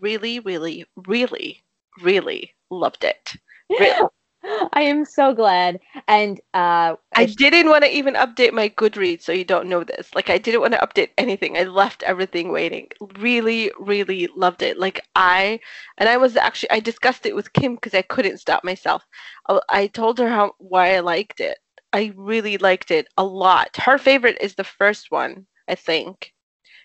[0.00, 1.62] really, really, really,
[2.02, 3.34] really loved it.
[3.70, 4.08] Really.
[4.72, 5.80] I am so glad.
[6.08, 10.14] And uh, I didn't want to even update my Goodreads, so you don't know this.
[10.14, 11.56] Like, I didn't want to update anything.
[11.56, 12.88] I left everything waiting.
[13.18, 14.78] Really, really loved it.
[14.78, 15.60] Like, I,
[15.98, 19.04] and I was actually, I discussed it with Kim because I couldn't stop myself.
[19.48, 21.58] I, I told her how why I liked it,
[21.92, 23.76] I really liked it a lot.
[23.76, 26.32] Her favorite is the first one, I think,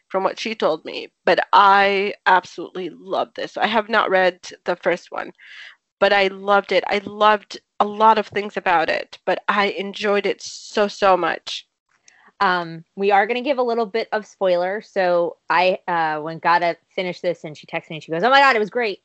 [0.09, 1.09] from what she told me.
[1.25, 3.57] But I absolutely love this.
[3.57, 5.31] I have not read the first one,
[5.99, 6.83] but I loved it.
[6.87, 11.67] I loved a lot of things about it, but I enjoyed it so so much.
[12.39, 14.81] Um, we are going to give a little bit of spoiler.
[14.81, 18.29] So I, uh, when Gada finished this and she texted me and she goes, "Oh
[18.29, 19.01] my god, it was great,"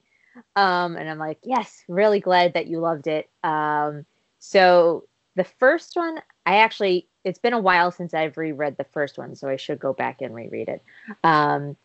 [0.56, 4.04] um, and I'm like, "Yes, really glad that you loved it." Um,
[4.38, 9.16] so the first one, I actually, it's been a while since I've reread the first
[9.16, 10.82] one, so I should go back and reread it.
[11.24, 11.76] Um,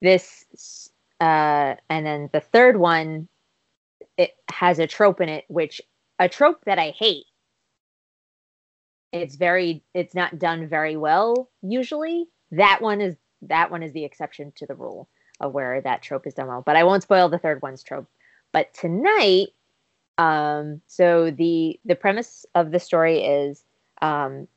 [0.00, 0.90] this,
[1.20, 3.28] uh, and then the third one,
[4.16, 5.80] it has a trope in it, which
[6.18, 7.26] a trope that I hate.
[9.12, 12.26] It's very it's not done very well usually.
[12.50, 15.08] That one is that one is the exception to the rule
[15.40, 18.08] of where that trope is done well but i won't spoil the third one's trope.
[18.52, 19.48] But tonight
[20.18, 23.64] um so the the premise of the story is
[24.00, 24.48] um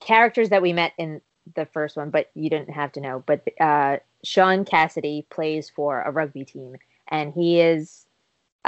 [0.00, 1.20] characters that we met in
[1.56, 6.02] the first one but you didn't have to know but uh sean cassidy plays for
[6.02, 6.76] a rugby team
[7.08, 8.06] and he is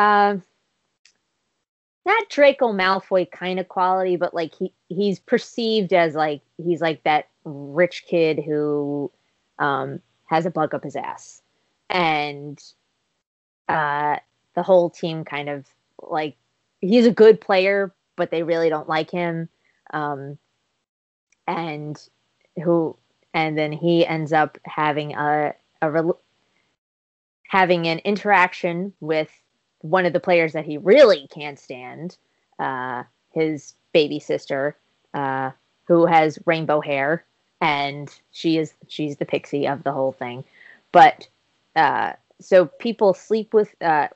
[0.00, 0.38] uh,
[2.06, 7.02] not Draco Malfoy kind of quality, but like he he's perceived as like he's like
[7.04, 9.12] that rich kid who
[9.58, 11.42] um, has a bug up his ass,
[11.90, 12.62] and
[13.68, 14.16] uh,
[14.54, 15.66] the whole team kind of
[16.00, 16.34] like
[16.80, 19.50] he's a good player, but they really don't like him,
[19.92, 20.38] um,
[21.46, 22.08] and
[22.64, 22.96] who
[23.34, 26.02] and then he ends up having a a
[27.48, 29.30] having an interaction with
[29.80, 32.16] one of the players that he really can't stand,
[32.58, 34.76] uh, his baby sister,
[35.14, 35.50] uh,
[35.86, 37.24] who has rainbow hair,
[37.60, 40.44] and she is she's the pixie of the whole thing.
[40.92, 41.28] But
[41.76, 44.08] uh, so people sleep with uh,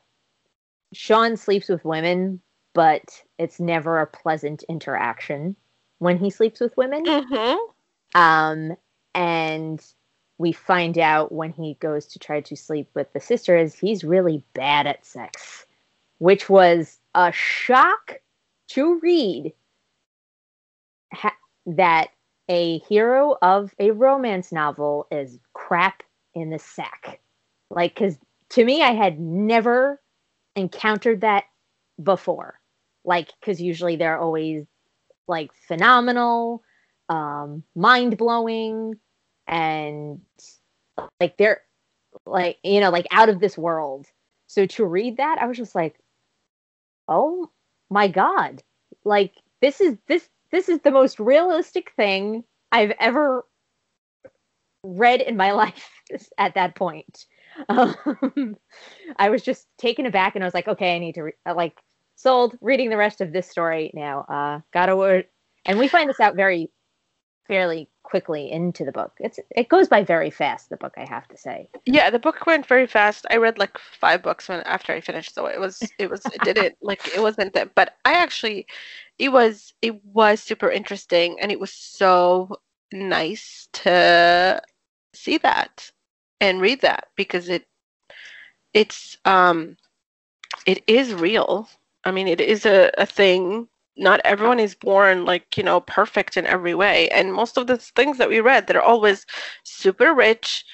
[0.93, 2.41] Sean sleeps with women,
[2.73, 5.57] but it's never a pleasant interaction
[5.99, 7.05] when he sleeps with women.
[7.05, 8.21] Mm-hmm.
[8.21, 8.77] Um,
[9.15, 9.85] and
[10.39, 14.03] we find out when he goes to try to sleep with the sister is he's
[14.05, 15.67] really bad at sex,
[16.19, 18.21] which was a shock
[18.69, 19.53] to read
[21.13, 22.09] ha- that
[22.49, 26.03] a hero of a romance novel is crap
[26.35, 27.21] in the sack.
[27.71, 28.19] Like, because
[28.51, 30.01] to me, I had never
[30.57, 31.45] encountered that
[32.03, 32.61] before.
[33.05, 34.67] Like, because usually they're always
[35.27, 36.63] like phenomenal,
[37.09, 38.95] um, mind blowing,
[39.47, 40.21] and
[41.21, 41.63] like they're
[42.27, 44.07] like you know like out of this world.
[44.47, 45.97] So to read that i was just like
[47.09, 47.51] oh
[47.91, 48.63] my god.
[49.05, 53.45] Like this is this this is the most realistic thing i've ever
[54.83, 55.91] read in my life
[56.39, 57.27] at that point.
[57.69, 58.57] Um,
[59.17, 61.81] i was just taken aback and i was like okay i need to re- like
[62.17, 64.21] sold reading the rest of this story now.
[64.21, 65.25] Uh gotta
[65.67, 66.71] and we find this out very
[67.47, 69.13] fairly quickly into the book.
[69.19, 70.69] It's it goes by very fast.
[70.69, 71.69] The book, I have to say.
[71.85, 73.27] Yeah, the book went very fast.
[73.31, 76.43] I read like five books when after I finished, so it was it was it
[76.43, 77.75] didn't like it wasn't that.
[77.75, 78.67] But I actually,
[79.19, 82.61] it was it was super interesting, and it was so
[82.93, 84.63] nice to
[85.13, 85.91] see that
[86.41, 87.67] and read that because it
[88.73, 89.77] it's um
[90.67, 91.69] it is real.
[92.05, 96.37] I mean, it is a, a thing not everyone is born like you know perfect
[96.37, 97.09] in every way.
[97.11, 99.27] And most of the things that we read they're always
[99.65, 100.65] super rich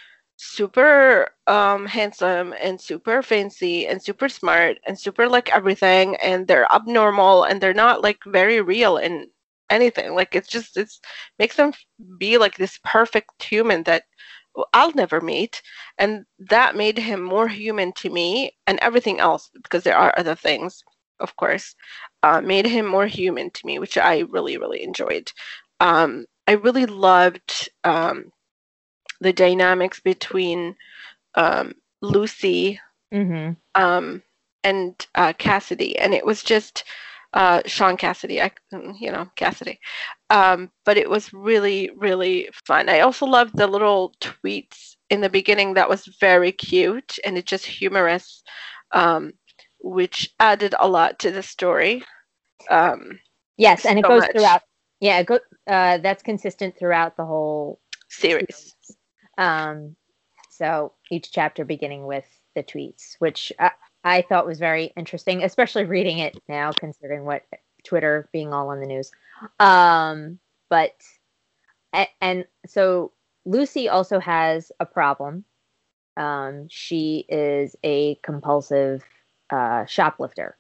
[0.43, 6.71] super um, handsome and super fancy and super smart and super like everything and they're
[6.73, 9.27] abnormal and they're not like very real in
[9.71, 10.15] anything.
[10.15, 11.01] Like it's just it's
[11.39, 11.73] makes them
[12.19, 14.05] be like this perfect human that
[14.73, 15.63] I'll never meet.
[15.99, 20.35] And that made him more human to me and everything else because there are other
[20.35, 20.83] things
[21.21, 21.75] of course,
[22.23, 25.33] uh, made him more human to me, which I really, really enjoyed.
[25.81, 28.33] Um, I really loved um,
[29.21, 30.77] the dynamics between
[31.35, 32.81] um, Lucy
[33.13, 33.53] mm-hmm.
[33.81, 34.23] Um,
[34.65, 36.85] and uh, Cassidy, and it was just
[37.33, 38.51] uh, Sean Cassidy, I,
[38.99, 39.79] you know, Cassidy.
[40.31, 42.89] Um, but it was really, really fun.
[42.89, 47.47] I also loved the little tweets in the beginning that was very cute and it
[47.47, 48.43] just humorous.
[48.93, 49.33] Um,
[49.83, 52.03] which added a lot to the story.
[52.69, 53.19] Um,
[53.57, 54.33] yes, and it goes much.
[54.33, 54.63] throughout.
[55.01, 58.75] Yeah, go, uh, that's consistent throughout the whole series.
[59.39, 59.97] Um,
[60.51, 63.71] so each chapter beginning with the tweets, which I,
[64.05, 67.45] I thought was very interesting, especially reading it now, considering what
[67.85, 69.11] Twitter being all on the news.
[69.59, 70.39] Um,
[70.69, 70.95] but
[71.93, 73.13] and, and so
[73.47, 75.45] Lucy also has a problem.
[76.17, 79.03] Um, she is a compulsive
[79.51, 80.57] uh, shoplifter.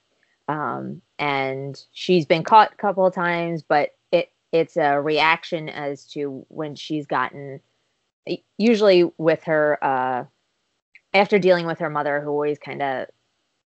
[0.48, 6.04] Um, and she's been caught a couple of times, but it it's a reaction as
[6.06, 7.60] to when she's gotten
[8.58, 10.24] usually with her uh,
[11.14, 13.06] after dealing with her mother, who always kind of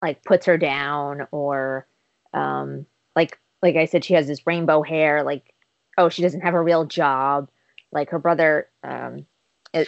[0.01, 1.87] like puts her down or
[2.33, 5.23] um, like like I said, she has this rainbow hair.
[5.23, 5.53] Like
[5.97, 7.49] oh, she doesn't have a real job.
[7.91, 9.25] Like her brother, um,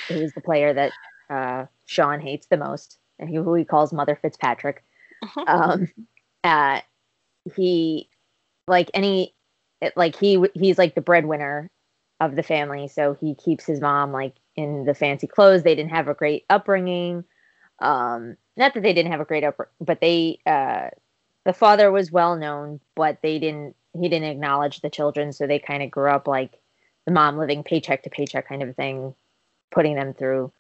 [0.07, 0.91] who's the player that
[1.29, 4.83] uh, Sean hates the most, and who he calls Mother Fitzpatrick.
[5.23, 5.43] Uh-huh.
[5.47, 5.87] Um,
[6.43, 6.81] uh,
[7.55, 8.09] he
[8.67, 9.33] like any
[9.95, 11.69] like he he's like the breadwinner
[12.19, 15.63] of the family, so he keeps his mom like in the fancy clothes.
[15.63, 17.23] They didn't have a great upbringing.
[17.79, 20.89] Um, not that they didn't have a great upbringing, but they uh,
[21.45, 25.59] the father was well known, but they didn't he didn't acknowledge the children, so they
[25.59, 26.59] kind of grew up like
[27.05, 29.15] the mom living paycheck to paycheck kind of thing,
[29.71, 30.51] putting them through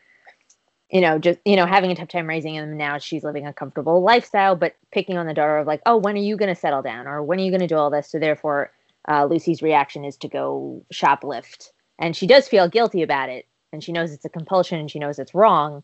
[0.91, 2.77] you know, just you know, having a tough time raising them.
[2.77, 6.15] Now she's living a comfortable lifestyle, but picking on the daughter of like, oh, when
[6.15, 8.09] are you going to settle down, or when are you going to do all this?
[8.09, 8.71] So therefore,
[9.07, 13.83] uh, Lucy's reaction is to go shoplift, and she does feel guilty about it, and
[13.83, 15.83] she knows it's a compulsion, and she knows it's wrong,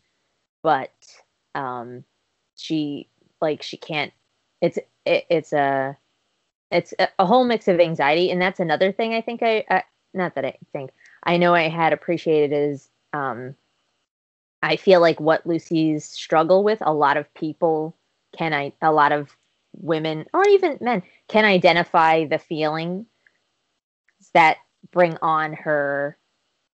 [0.62, 0.92] but
[1.54, 2.04] um,
[2.56, 3.08] she
[3.40, 4.12] like she can't.
[4.60, 5.96] It's it, it's a
[6.72, 9.84] it's a, a, whole mix of anxiety, and that's another thing I think I, I
[10.14, 10.90] not that I think
[11.22, 13.54] I know I had appreciated is um
[14.62, 17.96] I feel like what Lucy's struggle with, a lot of people
[18.36, 19.36] can I a lot of
[19.80, 23.06] women or even men can identify the feeling
[24.34, 24.58] that
[24.90, 26.16] bring on her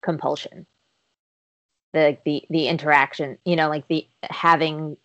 [0.03, 0.67] compulsion.
[1.93, 4.97] The the the interaction, you know, like the having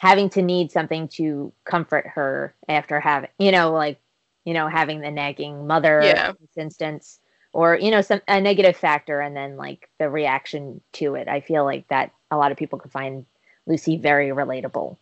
[0.00, 3.98] having to need something to comfort her after having you know, like
[4.44, 6.32] you know, having the nagging mother yeah.
[6.32, 7.20] this instance
[7.52, 11.28] or you know some a negative factor and then like the reaction to it.
[11.28, 13.26] I feel like that a lot of people could find
[13.66, 14.96] lucy very relatable.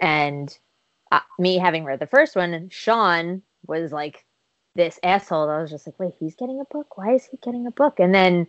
[0.00, 0.56] And
[1.12, 4.24] uh, me having read the first one sean was like
[4.74, 6.98] this asshole i was just like wait he's getting a book?
[6.98, 8.00] Why is he getting a book?
[8.00, 8.46] And then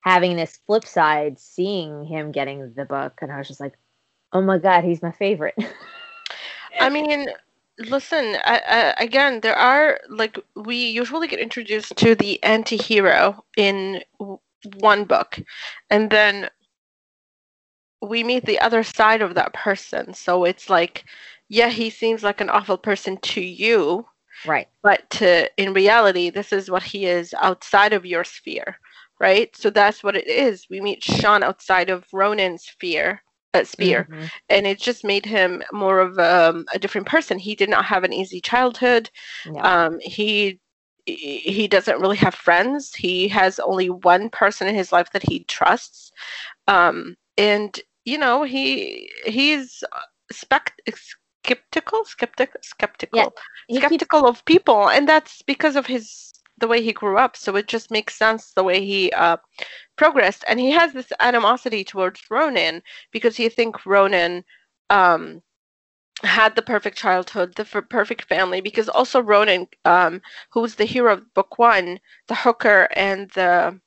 [0.00, 3.74] having this flip side seeing him getting the book and i was just like
[4.32, 5.56] oh my god he's my favorite.
[6.80, 7.28] I mean
[7.80, 8.62] listen I,
[8.98, 14.38] I, again there are like we usually get introduced to the anti-hero in w-
[14.80, 15.40] one book
[15.90, 16.50] and then
[18.02, 20.14] we meet the other side of that person.
[20.14, 21.04] So it's like
[21.48, 24.06] yeah he seems like an awful person to you
[24.46, 24.68] right.
[24.82, 28.78] but to in reality this is what he is outside of your sphere
[29.20, 29.54] right?
[29.56, 30.66] So that's what it is.
[30.70, 33.22] We meet sean outside of ronan's sphere
[33.54, 34.26] at Spear, mm-hmm.
[34.48, 37.38] and it just made him more of um, a different person.
[37.38, 39.10] He did not have an easy childhood.
[39.46, 39.60] No.
[39.60, 40.60] Um, he
[41.06, 42.94] he doesn't really have friends.
[42.94, 46.12] He has only one person in his life that he trusts,
[46.68, 49.82] um, and you know he he's
[50.30, 50.80] spect-
[51.44, 53.32] skeptical, skeptical, skeptical,
[53.68, 53.78] yeah.
[53.78, 57.36] skeptical keeps- of people, and that's because of his the way he grew up.
[57.36, 59.38] So it just makes sense the way he uh,
[59.96, 60.44] progressed.
[60.48, 64.44] And he has this animosity towards Ronan because he thinks Ronan
[64.90, 65.42] um,
[66.22, 68.60] had the perfect childhood, the f- perfect family.
[68.60, 70.20] Because also Ronan, um,
[70.54, 73.80] was the hero of book one, the hooker and the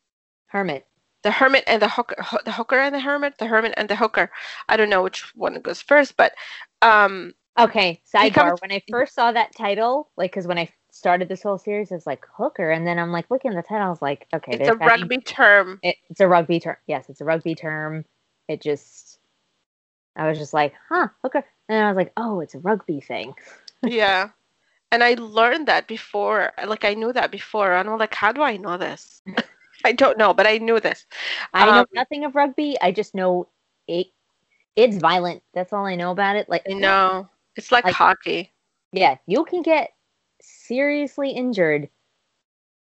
[0.48, 0.86] hermit.
[1.24, 4.30] The hermit and the hooker, the hooker and the hermit, the hermit and the hooker.
[4.68, 6.34] I don't know which one goes first, but
[6.82, 8.02] um, okay.
[8.14, 11.58] Sidebar: comes- When I first saw that title, like, because when I started this whole
[11.58, 14.28] series as like hooker, and then I'm like looking at the title, I was like,
[14.34, 15.80] okay, it's a rugby term.
[15.82, 16.78] It, it's a rugby term.
[16.88, 18.06] Yes, it's a rugby term.
[18.48, 19.20] It just,
[20.16, 23.34] I was just like, huh, hooker, and I was like, oh, it's a rugby thing.
[23.84, 24.30] yeah,
[24.92, 26.52] and I learned that before.
[26.66, 29.24] Like I knew that before, and I'm like, how do I know this?
[29.86, 31.06] I don't know, but I knew this.
[31.54, 32.78] I um, know nothing of rugby.
[32.80, 33.48] I just know
[33.88, 34.08] it.
[34.76, 35.42] It's violent.
[35.54, 36.48] That's all I know about it.
[36.50, 38.52] Like I know it's like, like hockey.
[38.92, 39.93] Yeah, you can get
[40.74, 41.90] seriously injured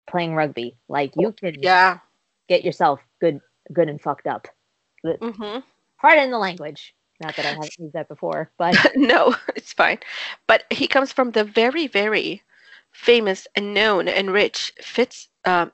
[0.08, 0.76] playing rugby.
[0.88, 1.98] Like you could yeah
[2.48, 3.40] get yourself good
[3.72, 4.46] good and fucked up.
[5.04, 5.60] Mm-hmm.
[6.00, 6.94] Pardon the language.
[7.20, 9.98] Not that I haven't used that before, but no, it's fine.
[10.46, 12.42] But he comes from the very, very
[12.92, 15.70] famous and known and rich Fitzgerald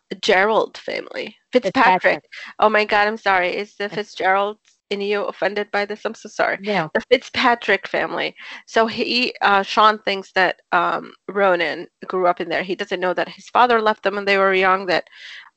[0.76, 1.36] um, family.
[1.52, 1.74] Fitzpatrick.
[1.74, 2.24] Fitzpatrick.
[2.58, 3.54] Oh my God, I'm sorry.
[3.56, 4.58] Is the Fitzgerald
[4.90, 6.04] any of you offended by this?
[6.04, 6.58] I'm so sorry.
[6.62, 6.88] Yeah.
[6.94, 8.34] The Fitzpatrick family.
[8.66, 12.62] So he, uh, Sean thinks that um, Ronan grew up in there.
[12.62, 14.86] He doesn't know that his father left them when they were young.
[14.86, 15.04] That,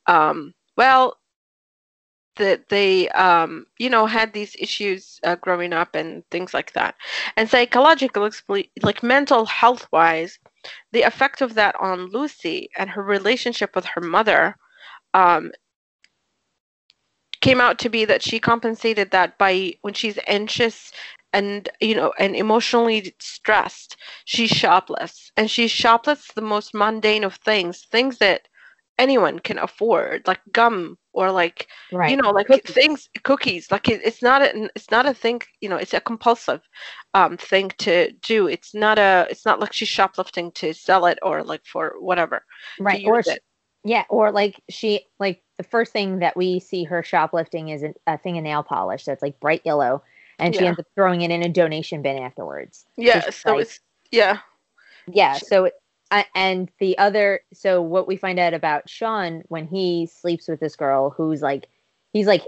[0.08, 1.18] um, well,
[2.38, 6.96] that they, um, you know, had these issues uh, growing up and things like that.
[7.36, 8.30] And psychological,
[8.84, 10.40] like mental health wise,
[10.92, 14.56] the effect of that on Lucy and her relationship with her mother
[15.14, 15.52] um,
[17.42, 20.92] came out to be that she compensated that by when she's anxious
[21.34, 27.36] and you know and emotionally stressed she shoplifts and she shoplifts the most mundane of
[27.36, 28.48] things things that
[28.98, 32.12] anyone can afford like gum or like Right.
[32.12, 32.74] you know like Cookies.
[32.74, 36.02] things cookies like it, it's not a it's not a thing you know it's a
[36.02, 36.62] compulsive
[37.14, 41.20] um thing to do it's not a it's not like she's shoplifting to sell it
[41.22, 42.44] or like for whatever
[42.80, 43.04] right.
[43.06, 43.42] Or it.
[43.88, 47.94] Yeah, or like she like the first thing that we see her shoplifting is a,
[48.06, 50.04] a thing of nail polish that's like bright yellow,
[50.40, 52.86] and she ends up throwing it in a donation bin afterwards.
[52.98, 53.80] yeah so like- it's
[54.12, 54.40] yeah
[55.08, 55.38] Yeah.
[55.38, 55.48] Sure.
[55.48, 55.74] So, it,
[56.12, 60.60] uh, and the other, so what we find out about Sean when he sleeps with
[60.60, 61.68] this girl who's like,
[62.14, 62.44] he's like,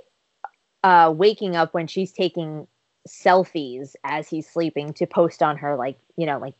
[0.84, 2.68] uh, waking up when she's taking
[3.08, 6.56] selfies as he's sleeping to post on her, like, you know, like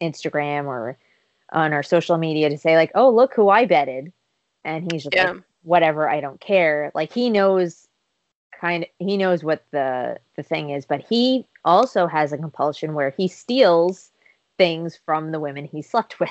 [0.00, 0.98] Instagram or
[1.52, 4.12] on her social media to say, like, oh, look who I betted.
[4.64, 6.90] And he's just yeah like, whatever, I don't care.
[6.94, 7.88] Like, he knows
[8.60, 12.94] kind of, he knows what the, the thing is, but he also has a compulsion
[12.94, 14.10] where he steals
[14.58, 16.30] things from the women he slept with.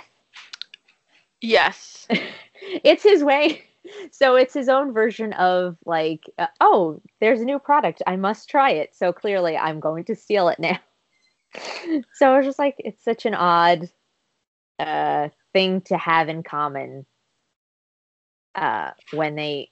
[1.42, 2.08] yes
[2.84, 3.64] it's his way.
[4.12, 8.02] So it's his own version of like, uh, oh, there's a new product.
[8.08, 8.96] I must try it.
[8.96, 10.80] So clearly I'm going to steal it now.
[12.14, 13.90] so I was just like, it's such an odd
[14.80, 17.06] uh, thing to have in common
[18.56, 19.70] uh, when they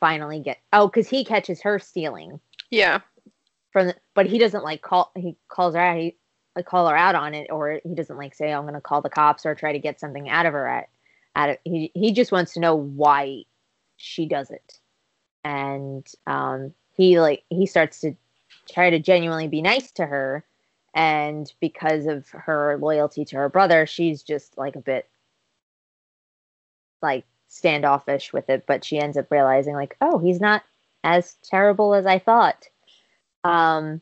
[0.00, 2.40] finally get, oh, because he catches her stealing.
[2.70, 3.00] Yeah.
[3.72, 6.16] From the, but he doesn't like call he calls her out he
[6.54, 9.00] like call her out on it or he doesn't like say i'm going to call
[9.00, 10.90] the cops or try to get something out of her at
[11.34, 13.44] out of he he just wants to know why
[13.96, 14.78] she does it.
[15.44, 18.14] And um he like he starts to
[18.70, 20.44] try to genuinely be nice to her
[20.94, 25.08] and because of her loyalty to her brother she's just like a bit
[27.00, 30.62] like standoffish with it but she ends up realizing like oh he's not
[31.04, 32.68] as terrible as i thought.
[33.44, 34.00] Um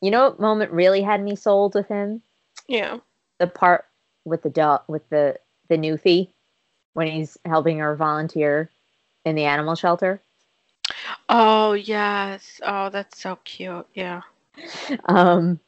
[0.00, 2.22] you know what moment really had me sold with him?
[2.68, 2.98] Yeah.
[3.38, 3.84] The part
[4.24, 6.30] with the dog with the the newfie
[6.94, 8.70] when he's helping her volunteer
[9.26, 10.22] in the animal shelter.
[11.28, 12.60] Oh yes.
[12.64, 13.86] Oh that's so cute.
[13.94, 14.22] Yeah.
[15.04, 15.60] Um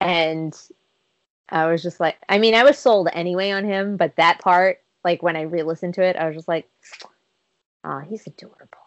[0.00, 0.58] and
[1.50, 4.78] i was just like i mean i was sold anyway on him but that part
[5.04, 6.68] like when i re-listened to it i was just like
[7.84, 8.78] oh he's adorable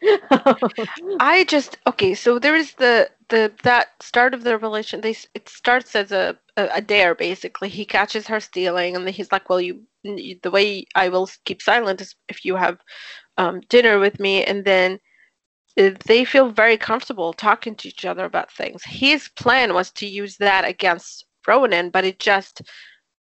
[1.20, 2.14] I just okay.
[2.14, 5.00] So there is the the that start of the relation.
[5.00, 7.68] They it starts as a, a a dare basically.
[7.68, 11.62] He catches her stealing, and he's like, "Well, you n- the way I will keep
[11.62, 12.78] silent is if you have
[13.38, 14.98] um, dinner with me." And then
[15.78, 18.82] uh, they feel very comfortable talking to each other about things.
[18.86, 22.62] His plan was to use that against Ronan, but it just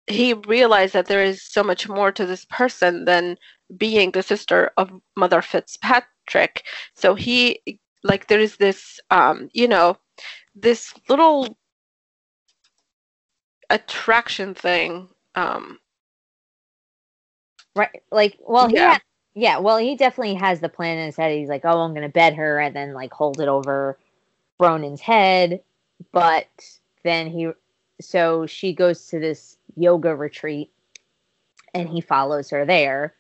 [0.08, 3.38] he realized that there is so much more to this person than
[3.78, 6.64] being the sister of Mother Fitzpatrick.
[6.96, 7.60] So he
[8.04, 9.98] like there is this um, you know,
[10.56, 11.58] this little
[13.70, 15.10] attraction thing.
[15.36, 15.80] Um
[17.76, 18.88] right like well he Yeah.
[18.88, 19.02] ha-
[19.36, 22.10] yeah well he definitely has the plan in his head he's like oh i'm gonna
[22.10, 23.98] bed her and then like hold it over
[24.60, 25.62] Ronan's head
[26.12, 26.48] but
[27.04, 27.50] then he
[28.02, 30.72] so she goes to this yoga retreat
[31.74, 33.14] and he follows her there.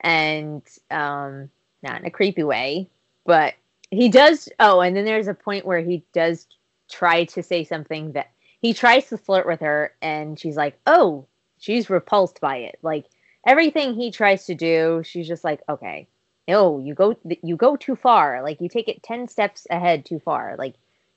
[0.00, 1.50] And um
[1.82, 2.88] not in a creepy way
[3.26, 3.54] but
[3.90, 6.46] he does oh and then there's a point where he does
[6.88, 11.26] try to say something that he tries to flirt with her and she's like oh
[11.58, 12.78] she's repulsed by it.
[12.82, 13.06] Like
[13.46, 16.06] everything he tries to do she's just like okay
[16.48, 18.42] oh you go you go too far.
[18.42, 20.54] Like you take it 10 steps ahead too far.
[20.56, 20.74] Like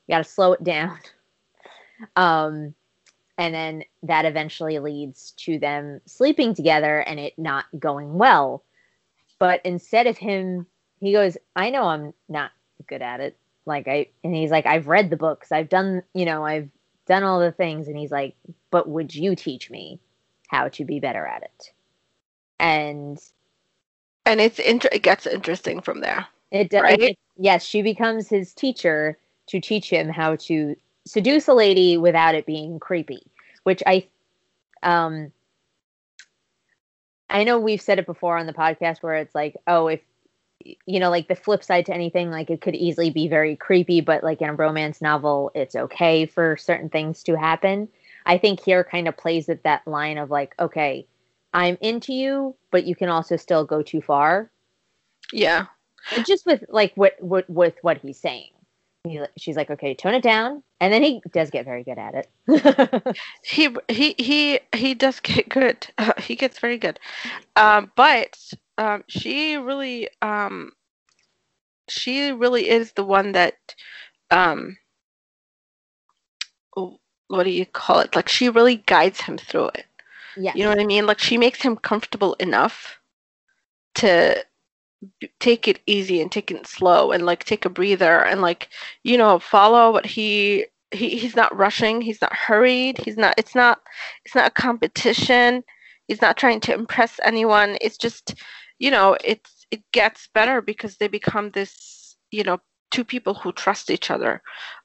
[0.07, 0.97] you got to slow it down.
[2.15, 2.73] Um
[3.41, 8.63] and then that eventually leads to them sleeping together and it not going well.
[9.39, 10.67] But instead of him
[10.99, 12.51] he goes i know i'm not
[12.85, 13.35] good at it.
[13.65, 15.51] Like i and he's like i've read the books.
[15.51, 16.69] I've done you know i've
[17.07, 17.87] done all the things.
[17.87, 18.35] And he's like
[18.69, 19.99] but would you teach me
[20.47, 21.71] how to be better at it?
[22.59, 23.19] And
[24.27, 26.27] and it's inter- it gets interesting from there.
[26.51, 27.17] it does Right?
[27.37, 29.17] yes she becomes his teacher
[29.47, 30.75] to teach him how to
[31.05, 33.23] seduce a lady without it being creepy
[33.63, 34.05] which i
[34.83, 35.31] um
[37.29, 40.01] i know we've said it before on the podcast where it's like oh if
[40.85, 44.01] you know like the flip side to anything like it could easily be very creepy
[44.01, 47.87] but like in a romance novel it's okay for certain things to happen.
[48.25, 51.07] I think here kind of plays at that line of like okay
[51.53, 54.51] i'm into you but you can also still go too far.
[55.33, 55.65] Yeah.
[56.25, 58.50] just with like what, what with what he's saying
[59.03, 62.13] he, she's like okay tone it down and then he does get very good at
[62.13, 62.29] it
[63.43, 65.87] he he he he does get good.
[66.19, 66.99] he gets very good.
[67.55, 68.37] Um, but
[68.77, 70.71] um, she really um,
[71.87, 73.75] she really is the one that
[74.31, 74.77] um,
[77.27, 78.15] what do you call it?
[78.15, 79.85] Like she really guides him through it.
[80.37, 80.53] Yeah.
[80.55, 81.05] You know what I mean?
[81.05, 82.99] Like she makes him comfortable enough
[83.95, 84.43] to
[85.39, 88.69] take it easy and take it slow and like take a breather and like
[89.03, 93.55] you know follow what he he he's not rushing he's not hurried he's not it's
[93.55, 93.79] not
[94.25, 95.63] it's not a competition
[96.07, 98.35] he's not trying to impress anyone it's just
[98.77, 102.59] you know it's it gets better because they become this you know
[102.91, 104.41] two people who trust each other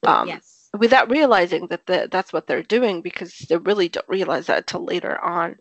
[0.06, 0.68] um yes.
[0.78, 4.84] without realizing that the, that's what they're doing because they really don't realize that until
[4.84, 5.56] later on.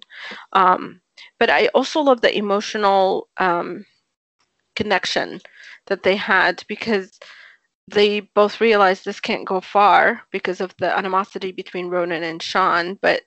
[0.54, 1.02] Um,
[1.40, 3.86] but I also love the emotional um,
[4.76, 5.42] connection
[5.88, 7.20] that they had because
[7.88, 12.98] they both realized this can't go far because of the animosity between Ronan and Sean,
[13.02, 13.22] but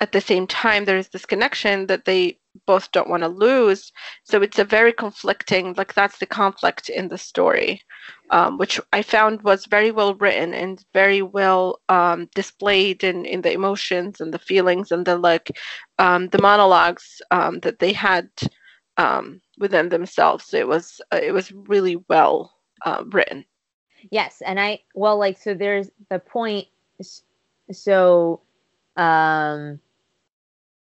[0.00, 3.92] at the same time there's this connection that they both don't want to lose.
[4.24, 7.82] So it's a very conflicting like that's the conflict in the story
[8.30, 13.42] um, which i found was very well written and very well um, displayed in, in
[13.42, 15.50] the emotions and the feelings and the like
[15.98, 18.28] um, the monologues um, that they had
[18.96, 20.54] um, within themselves.
[20.54, 23.44] It was uh, it was really well uh, written.
[24.10, 26.68] Yes, and I well like so there's the point
[27.72, 28.40] so
[28.96, 29.80] um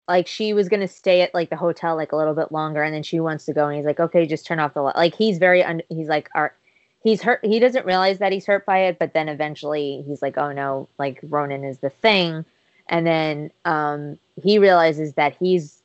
[0.09, 2.95] like she was to stay at like the hotel like a little bit longer and
[2.95, 5.15] then she wants to go and he's like okay just turn off the light like
[5.15, 6.55] he's very un- he's like are
[7.03, 10.37] he's hurt he doesn't realize that he's hurt by it but then eventually he's like
[10.37, 12.45] oh no like Ronan is the thing.
[12.89, 15.83] And then um he realizes that he's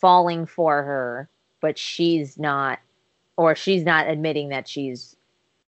[0.00, 1.28] falling for her
[1.66, 2.78] but she's not
[3.36, 5.16] or she's not admitting that she's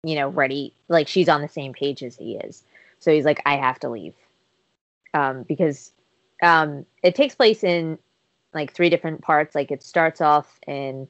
[0.04, 2.62] you know ready like she's on the same page as he is.
[3.00, 4.14] So he's like i have to leave.
[5.14, 5.90] Um because
[6.44, 7.98] um it takes place in
[8.54, 9.56] like three different parts.
[9.56, 11.08] Like it starts off in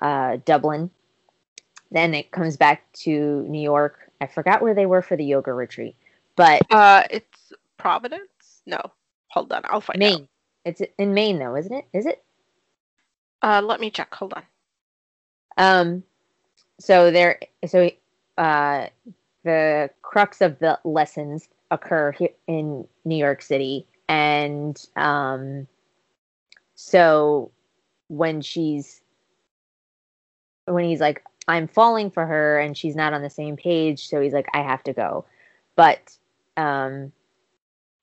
[0.00, 0.88] uh dublin.
[1.90, 4.10] Then it comes back to new york.
[4.22, 5.96] I forgot where they were for the yoga retreat
[6.34, 8.62] but uh, it's providence?
[8.64, 8.80] No.
[9.28, 9.64] Hold on.
[9.66, 10.12] I'll find out.
[10.12, 10.28] Maine
[10.64, 11.84] it's in maine though isn't it?
[11.92, 12.23] Is it
[13.44, 14.12] uh, let me check.
[14.14, 14.42] Hold on.
[15.58, 16.02] Um,
[16.80, 17.90] so there, so
[18.38, 18.86] uh,
[19.44, 25.66] the crux of the lessons occur here in New York City, and um,
[26.74, 27.50] so
[28.08, 29.02] when she's
[30.64, 34.22] when he's like, I'm falling for her, and she's not on the same page, so
[34.22, 35.26] he's like, I have to go,
[35.76, 36.16] but
[36.56, 37.12] um,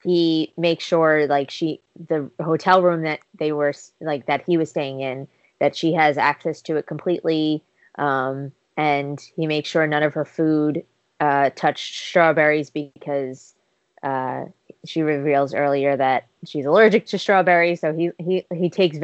[0.03, 4.69] he makes sure like she the hotel room that they were like that he was
[4.69, 5.27] staying in
[5.59, 7.63] that she has access to it completely
[7.97, 10.83] um, and he makes sure none of her food
[11.19, 13.53] uh, touched strawberries because
[14.01, 14.45] uh,
[14.85, 18.97] she reveals earlier that she's allergic to strawberries so he he, he takes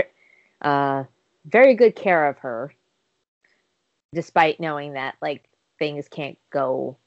[0.61, 1.03] uh,
[1.45, 2.73] very good care of her
[4.13, 6.97] despite knowing that like things can't go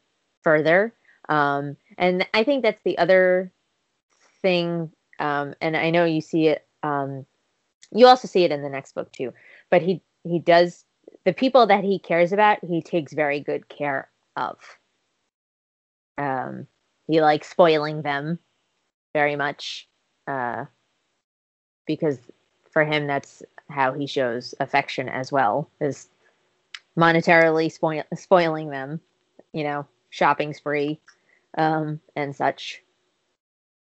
[0.43, 0.93] further.
[1.29, 3.53] Um, and i think that's the other
[4.43, 7.27] thing um, and i know you see it um,
[7.93, 9.33] you also see it in the next book too
[9.71, 10.85] but he he does
[11.25, 14.57] the people that he cares about he takes very good care of.
[16.19, 16.67] Um
[17.07, 18.39] he likes spoiling them
[19.15, 19.89] very much
[20.27, 20.67] uh
[21.87, 22.19] because
[22.71, 26.09] for him that's how he shows affection as well is
[26.97, 29.01] monetarily spoil- spoiling them
[29.53, 31.01] you know shopping spree
[31.59, 32.83] um and such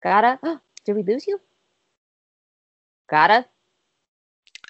[0.05, 0.39] Gata
[0.85, 1.41] did we lose you
[3.11, 3.47] Gata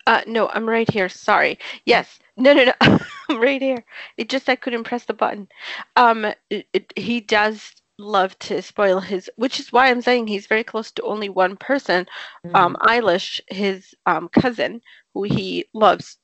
[0.07, 1.09] Uh, no, I'm right here.
[1.09, 1.59] Sorry.
[1.85, 2.18] Yes.
[2.37, 2.72] No, no, no.
[3.28, 3.85] I'm right here.
[4.16, 5.49] It just I couldn't press the button.
[5.97, 10.47] Um, it, it, he does love to spoil his, which is why I'm saying he's
[10.47, 12.07] very close to only one person.
[12.55, 14.82] Um, Eilish, his um cousin,
[15.14, 16.18] who he loves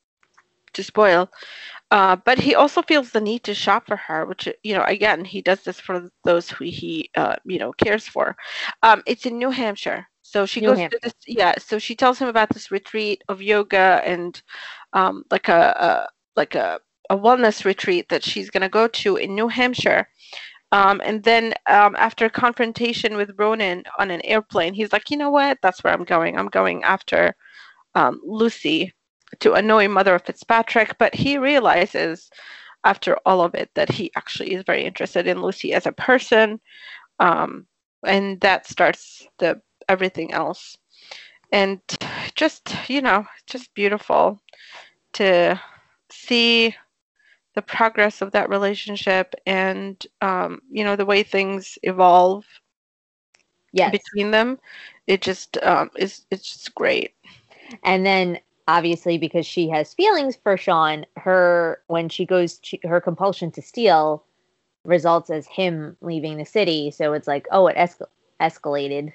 [0.74, 1.30] to spoil.
[1.90, 5.24] Uh, but he also feels the need to shop for her, which you know, again,
[5.24, 8.36] he does this for those who he uh, you know cares for.
[8.82, 10.98] Um, it's in New Hampshire, so she New goes Hampshire.
[10.98, 11.14] to this.
[11.26, 14.40] Yeah, so she tells him about this retreat of yoga and
[14.92, 16.78] um, like a, a like a
[17.10, 20.08] a wellness retreat that she's gonna go to in New Hampshire.
[20.72, 25.16] Um, and then um, after a confrontation with Ronan on an airplane, he's like, you
[25.16, 25.58] know what?
[25.62, 26.38] That's where I'm going.
[26.38, 27.34] I'm going after
[27.96, 28.92] um, Lucy
[29.38, 30.98] to annoy Mother of Fitzpatrick.
[30.98, 32.30] But he realizes
[32.84, 36.60] after all of it that he actually is very interested in Lucy as a person.
[37.18, 37.66] Um,
[38.06, 40.76] and that starts the everything else.
[41.52, 41.80] And
[42.34, 44.40] just, you know, just beautiful
[45.14, 45.60] to
[46.10, 46.74] see
[47.54, 52.44] the progress of that relationship and um, you know the way things evolve
[53.72, 54.58] yes between them
[55.06, 57.14] it just um, is it's just great
[57.84, 58.38] And then
[58.70, 63.60] obviously because she has feelings for Sean, her when she goes to, her compulsion to
[63.60, 64.24] steal
[64.84, 66.92] results as him leaving the city.
[66.92, 68.06] So it's like, oh, it escal-
[68.40, 69.12] escalated,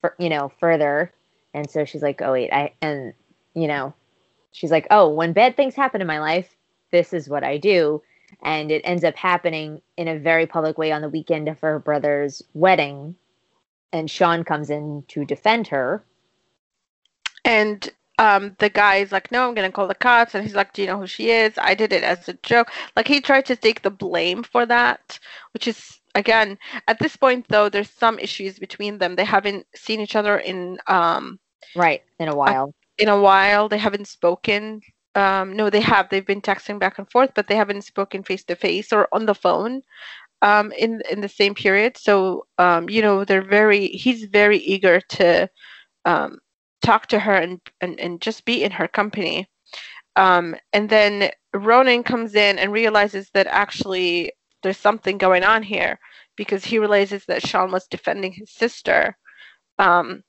[0.00, 1.12] for, you know, further.
[1.54, 3.14] And so she's like, oh wait, I and
[3.54, 3.94] you know,
[4.52, 6.54] she's like, oh, when bad things happen in my life,
[6.92, 8.00] this is what I do.
[8.42, 11.80] And it ends up happening in a very public way on the weekend of her
[11.80, 13.16] brother's wedding.
[13.92, 16.04] And Sean comes in to defend her.
[17.44, 20.72] And um, the guy is like, no, I'm gonna call the cops, and he's like,
[20.72, 21.54] do you know who she is?
[21.58, 22.70] I did it as a joke.
[22.96, 25.18] Like he tried to take the blame for that,
[25.54, 26.58] which is again
[26.88, 29.16] at this point though, there's some issues between them.
[29.16, 31.38] They haven't seen each other in um
[31.76, 32.74] right in a while.
[32.98, 34.80] in a while, they haven't spoken.
[35.14, 36.08] Um, no, they have.
[36.08, 39.26] They've been texting back and forth, but they haven't spoken face to face or on
[39.26, 39.82] the phone
[40.42, 41.96] um, in in the same period.
[41.96, 43.88] So um, you know, they're very.
[43.88, 45.48] He's very eager to
[46.04, 46.38] um,
[46.82, 49.48] talk to her and, and, and just be in her company.
[50.16, 55.98] Um, and then Ronan comes in and realizes that actually there's something going on here
[56.36, 59.16] because he realizes that Sean was defending his sister.
[59.78, 60.22] Um,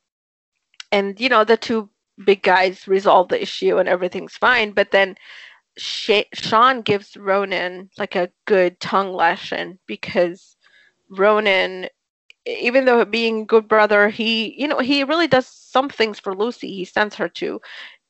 [0.92, 1.90] and, you know, the two
[2.26, 4.72] big guys resolve the issue and everything's fine.
[4.72, 5.16] But then
[5.78, 10.58] Sean gives Ronan like a good tongue lashing because
[11.10, 11.88] Ronan
[12.60, 16.74] even though being good brother, he you know he really does some things for Lucy.
[16.74, 17.62] He sends her to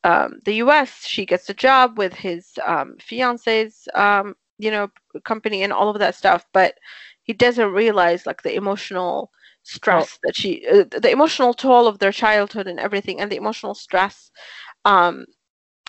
[0.04, 1.06] um, the U.S.
[1.06, 4.90] She gets a job with his um, fiance's um, you know
[5.24, 6.76] company and all of that stuff, but
[7.24, 9.32] he doesn't realize like the emotional
[9.64, 10.20] stress oh.
[10.24, 14.32] that she uh, the emotional toll of their childhood and everything and the emotional stress
[14.86, 15.26] um,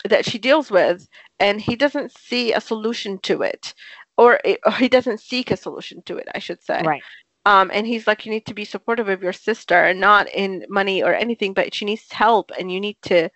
[0.09, 3.75] that she deals with and he doesn't see a solution to it
[4.19, 7.03] or, it, or he doesn't seek a solution to it i should say right
[7.47, 11.03] um, and he's like, you need to be supportive of your sister, not in money
[11.03, 13.31] or anything, but she needs help, and you need to,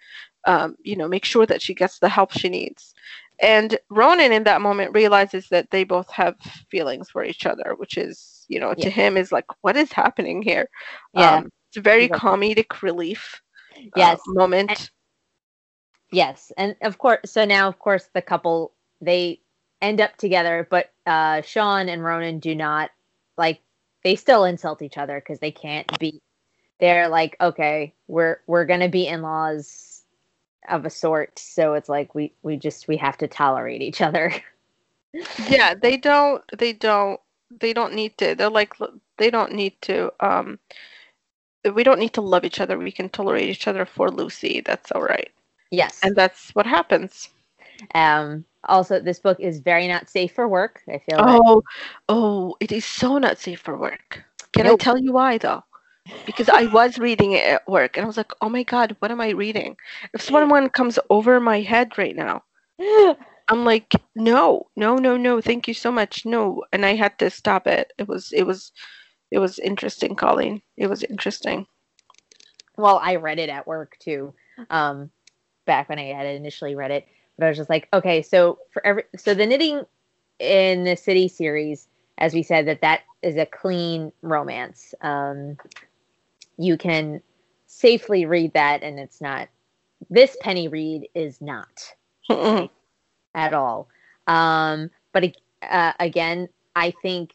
[0.46, 2.94] um, you know, make sure that she gets the help she needs.
[3.40, 6.36] And Ronan, in that moment, realizes that they both have
[6.70, 8.84] feelings for each other, which is, you know, yeah.
[8.84, 10.68] to him is like, what is happening here?
[11.14, 13.42] Yeah, um, it's a very comedic relief.
[13.76, 14.70] Uh, yes, uh, moment.
[14.70, 14.90] And,
[16.12, 19.40] yes, and of course, so now, of course, the couple they
[19.82, 22.90] end up together, but uh, Sean and Ronan do not
[23.36, 23.60] like
[24.04, 26.20] they still insult each other because they can't be
[26.80, 29.94] they're like okay we're we're gonna be in-laws
[30.68, 31.38] of a sort.
[31.38, 34.32] So it's like we we just we have to tolerate each other.
[35.48, 37.20] Yeah they don't they don't
[37.60, 38.74] they don't need to they're like
[39.16, 40.58] they don't need to um
[41.72, 44.90] we don't need to love each other we can tolerate each other for lucy that's
[44.90, 45.30] all right.
[45.70, 46.00] Yes.
[46.02, 47.28] And that's what happens.
[47.94, 50.82] Um also, this book is very not safe for work.
[50.88, 51.18] I feel.
[51.18, 51.62] Oh,
[52.08, 54.24] oh, it is so not safe for work.
[54.52, 54.80] Can nope.
[54.80, 55.64] I tell you why though?
[56.26, 59.10] Because I was reading it at work and I was like, oh my god, what
[59.10, 59.76] am I reading?
[60.12, 62.44] If someone comes over my head right now,
[63.48, 67.28] I'm like, no, no, no, no, thank you so much, no, and I had to
[67.28, 67.92] stop it.
[67.98, 68.72] It was, it was,
[69.30, 70.62] it was interesting, Colleen.
[70.76, 71.66] It was interesting.
[72.76, 74.34] Well, I read it at work too.
[74.70, 75.10] Um,
[75.66, 77.06] back when I had initially read it,
[77.36, 79.84] but I was just like, okay, so for every so the knitting
[80.38, 84.94] in the city series, as we said, that that is a clean romance.
[85.00, 85.56] Um,
[86.56, 87.20] you can
[87.66, 89.48] safely read that, and it's not.
[90.10, 91.94] This Penny Reid is not
[93.34, 93.88] at all.
[94.26, 97.32] Um, but uh, again, I think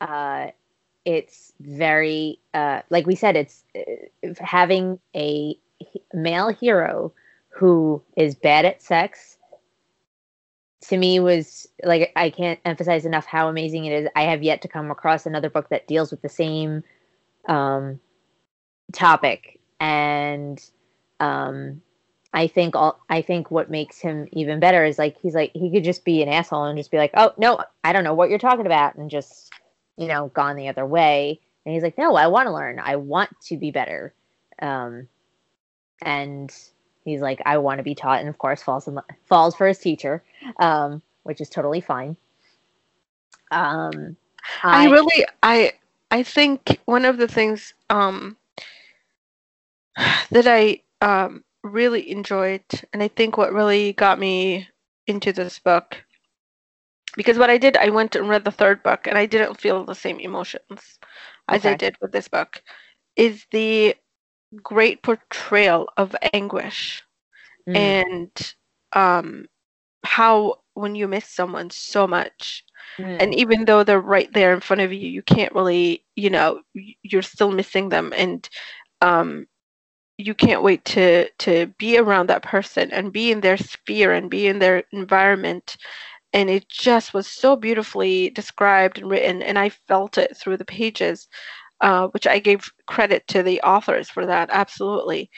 [0.00, 0.48] uh,
[1.04, 5.58] it's very uh, like we said, it's uh, having a
[6.14, 7.12] male hero
[7.56, 9.36] who is bad at sex
[10.82, 14.08] to me was like I can't emphasize enough how amazing it is.
[14.14, 16.84] I have yet to come across another book that deals with the same
[17.48, 17.98] um,
[18.92, 20.62] topic, and
[21.18, 21.80] um,
[22.32, 25.72] I think all I think what makes him even better is like he's like he
[25.72, 28.30] could just be an asshole and just be like, oh no, I don't know what
[28.30, 29.52] you're talking about, and just
[29.96, 31.40] you know gone the other way.
[31.64, 32.78] And he's like, no, I want to learn.
[32.78, 34.14] I want to be better.
[34.62, 35.08] Um,
[36.00, 36.54] and
[37.06, 39.78] he's like, I want to be taught, and of course falls in, falls for his
[39.78, 40.22] teacher,
[40.58, 42.16] um, which is totally fine.
[43.50, 44.16] Um,
[44.62, 45.72] I, I really, I,
[46.10, 48.36] I think one of the things um,
[50.30, 54.68] that I um, really enjoyed, and I think what really got me
[55.06, 56.02] into this book,
[57.14, 59.84] because what I did, I went and read the third book, and I didn't feel
[59.84, 60.98] the same emotions
[61.48, 61.64] as.
[61.64, 62.62] I did with this book,
[63.14, 63.94] is the
[64.62, 67.02] great portrayal of anguish
[67.68, 67.76] mm.
[67.76, 68.54] and
[68.92, 69.46] um,
[70.04, 72.64] how when you miss someone so much
[72.98, 73.16] mm.
[73.20, 76.60] and even though they're right there in front of you you can't really you know
[77.02, 78.48] you're still missing them and
[79.00, 79.46] um,
[80.18, 84.30] you can't wait to to be around that person and be in their sphere and
[84.30, 85.76] be in their environment
[86.32, 90.64] and it just was so beautifully described and written and i felt it through the
[90.64, 91.28] pages
[91.80, 95.30] uh, which I gave credit to the authors for that, absolutely.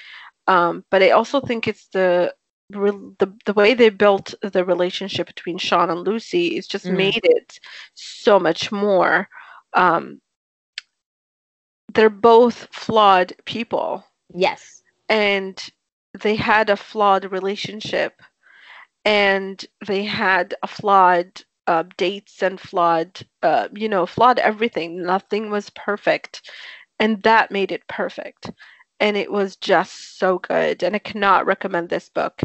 [0.47, 2.35] Um, but I also think it's the
[2.71, 6.97] the the way they built the relationship between Sean and Lucy is just Mm.
[6.97, 7.59] made it
[7.95, 9.29] so much more.
[9.75, 10.21] Um,
[11.93, 14.83] they're both flawed people, Yes.
[15.09, 15.71] and
[16.21, 18.23] they had a flawed relationship,
[19.05, 25.03] and they had a flawed uh, dates and flawed, uh, you know, flawed everything.
[25.05, 26.51] Nothing was perfect,
[27.01, 28.51] and that made it perfect.
[29.01, 32.43] And it was just so good, and I cannot recommend this book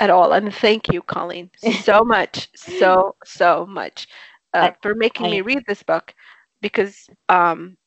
[0.00, 0.32] at all.
[0.32, 4.08] And thank you, Colleen, so much, so so much
[4.54, 6.14] uh, I- for making I- me read this book,
[6.62, 7.78] because um,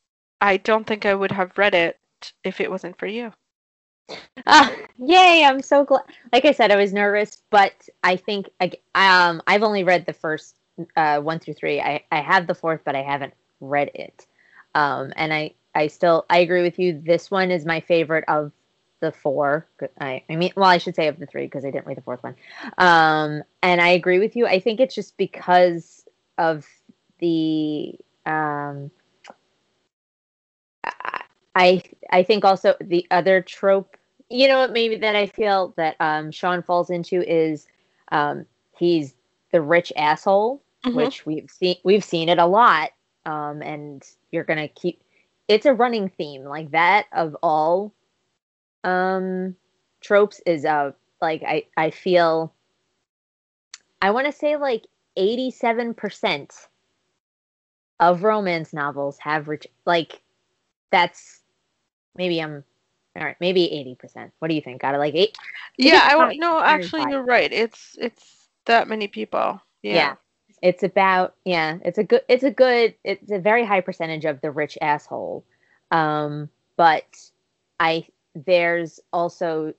[0.42, 2.00] I don't think I would have read it
[2.44, 3.34] if it wasn't for you.
[4.48, 5.44] Ah, yay!
[5.46, 6.04] I'm so glad.
[6.32, 8.50] Like I said, I was nervous, but I think
[8.96, 10.56] um I've only read the first
[10.96, 11.82] uh, one through three.
[11.82, 14.26] I I have the fourth, but I haven't read it.
[14.76, 17.02] Um, and I I still I agree with you.
[17.04, 18.52] This one is my favorite of
[19.02, 19.68] the four.
[20.00, 22.02] I I mean, well, I should say of the three because I didn't read the
[22.02, 22.36] fourth one.
[22.78, 24.46] Um, and I agree with you.
[24.48, 26.06] I think it's just because
[26.38, 26.66] of
[27.20, 27.96] the
[28.26, 28.92] um.
[31.56, 33.98] I- I think also the other trope,
[34.30, 37.68] you know, what maybe that I feel that um, Sean falls into is
[38.12, 38.46] um,
[38.78, 39.16] he's
[39.52, 40.94] the rich asshole, Mhm.
[40.96, 42.92] which we've seen we've seen it a lot,
[43.26, 45.02] um, and you're gonna keep.
[45.48, 47.94] It's a running theme like that of all
[48.84, 49.56] um,
[50.02, 50.92] tropes is uh
[51.22, 52.54] like I I feel.
[54.02, 54.86] I want to say like
[55.16, 56.68] eighty seven percent
[58.00, 60.22] of romance novels have rich like
[60.92, 61.42] that's
[62.16, 62.64] maybe I'm
[63.16, 64.32] all right, maybe eighty percent.
[64.40, 64.82] What do you think?
[64.82, 65.38] Got it like eight?
[65.78, 66.38] Yeah, I won't.
[66.40, 67.52] No, actually, you're right.
[67.52, 69.62] It's it's that many people.
[69.82, 70.16] Yeah.
[70.62, 74.42] It's about yeah, it's a good it's a good it's a very high percentage of
[74.42, 75.44] the rich asshole.
[75.92, 77.06] Um, but
[77.80, 79.74] I there's also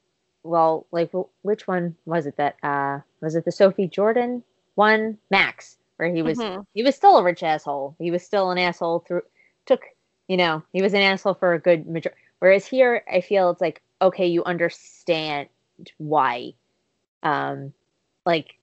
[0.45, 1.11] well, like
[1.43, 4.45] which one was it that uh was it the Sophie Jordan
[4.77, 5.19] one?
[5.31, 6.65] Max, where he was Mhm.
[6.75, 7.97] he was still a rich asshole.
[7.99, 9.23] He was still an asshole through
[9.65, 9.85] took
[10.29, 12.13] you know, he was an asshole for a good major
[12.47, 15.49] whereas here I feel it's like, okay, you understand
[15.99, 16.53] why.
[17.25, 17.73] Um
[18.25, 18.55] like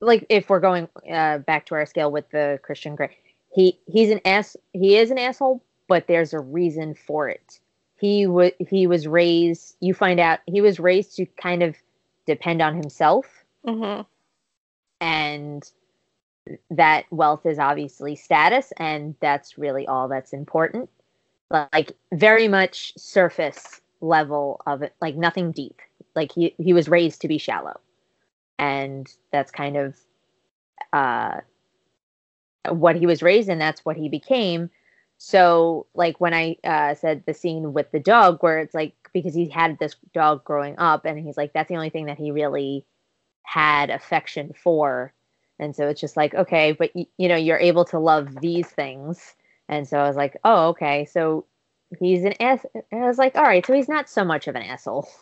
[0.00, 3.16] like if we're going uh back to our scale with the Christian Grey,
[3.54, 7.60] he he's an ass he is an asshole, but there's a reason for it.
[8.00, 11.76] He was he was raised you find out he was raised to kind of
[12.26, 13.26] depend on himself
[13.64, 14.06] Mhm.
[15.00, 15.70] and
[16.70, 20.88] that wealth is obviously status and that's really all that's important
[21.50, 25.80] like very much surface level of it like nothing deep.
[26.14, 27.80] Like he he was raised to be shallow.
[28.58, 29.96] And that's kind of
[30.92, 31.40] uh
[32.68, 33.58] what he was raised in.
[33.58, 34.70] that's what he became.
[35.18, 39.34] So like when i uh said the scene with the dog where it's like because
[39.34, 42.30] he had this dog growing up and he's like that's the only thing that he
[42.30, 42.86] really
[43.42, 45.12] had affection for.
[45.58, 48.68] And so it's just like okay but y- you know you're able to love these
[48.68, 49.34] things
[49.70, 51.06] and so i was like oh okay.
[51.06, 51.46] So
[51.98, 54.54] he's an ass and i was like all right so he's not so much of
[54.56, 55.08] an asshole.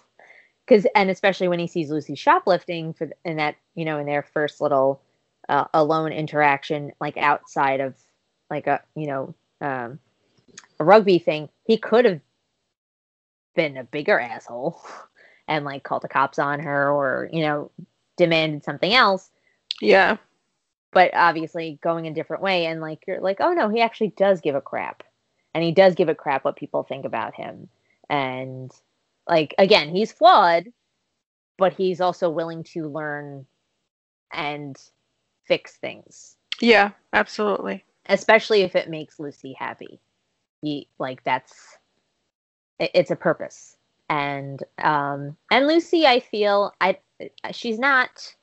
[0.66, 4.22] Because and especially when he sees lucy shoplifting for in that you know in their
[4.22, 5.00] first little
[5.48, 7.94] uh, alone interaction like outside of
[8.50, 9.98] like a you know um
[10.78, 12.20] a rugby thing he could have
[13.56, 14.78] been a bigger asshole
[15.48, 17.70] and like called the cops on her or you know
[18.18, 19.30] demanded something else.
[19.80, 20.18] Yeah.
[20.92, 24.40] But obviously going a different way and like you're like oh no he actually does
[24.40, 25.02] give a crap
[25.54, 27.68] and he does give a crap what people think about him
[28.08, 28.70] and
[29.28, 30.66] like again he's flawed
[31.58, 33.44] but he's also willing to learn
[34.32, 34.78] and
[35.46, 36.90] fix things Yeah.
[37.12, 37.84] Absolutely.
[38.06, 40.00] especially if it makes lucy happy
[40.62, 41.78] he like that's
[42.78, 43.76] it, it's a purpose
[44.08, 46.96] and um and lucy i feel i
[47.52, 48.34] she's not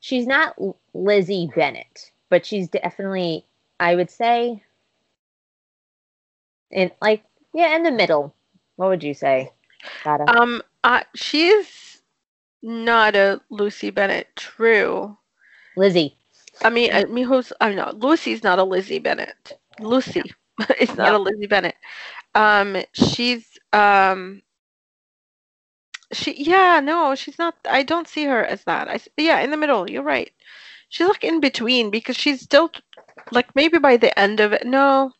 [0.00, 0.54] she's not
[0.94, 3.44] lizzie bennet but she's definitely
[3.80, 4.62] i would say
[6.70, 7.24] in like
[7.54, 8.34] yeah in the middle
[8.76, 9.50] what would you say
[10.04, 10.24] Gata?
[10.38, 10.62] Um.
[10.84, 12.02] Uh, she's
[12.62, 14.28] not a Lucy Bennett.
[14.36, 15.16] True.
[15.76, 16.16] lizzie
[16.62, 17.52] I mean, I mean, who's?
[17.60, 19.58] I know Lucy's not a Lizzie Bennet.
[19.80, 20.22] Lucy
[20.80, 21.76] is not a Lizzie Bennet.
[22.34, 24.42] Um, she's um,
[26.12, 27.54] she yeah no, she's not.
[27.68, 29.90] I don't see her as that i yeah, in the middle.
[29.90, 30.32] You're right.
[30.88, 32.70] She's like in between because she's still
[33.30, 34.66] like maybe by the end of it.
[34.66, 35.12] No,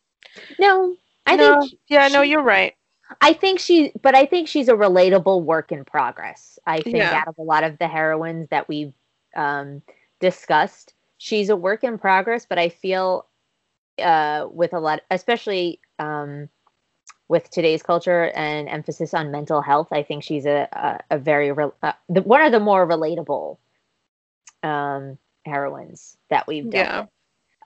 [0.59, 2.75] no i no, think yeah, no, she- you're right.
[3.21, 6.59] I think she, but I think she's a relatable work in progress.
[6.65, 7.13] I think Yeah.
[7.13, 8.93] out of a lot of the heroines that we've
[9.35, 9.81] um,
[10.19, 12.45] discussed, she's a work in progress.
[12.45, 13.27] But I feel
[14.01, 16.49] uh, with a lot, especially um,
[17.29, 19.87] with today's culture and emphasis on mental health.
[19.91, 23.57] I think she's a a, a very re- uh, the, one of the more relatable
[24.63, 26.73] um, heroines that we've done.
[26.73, 27.05] Yeah.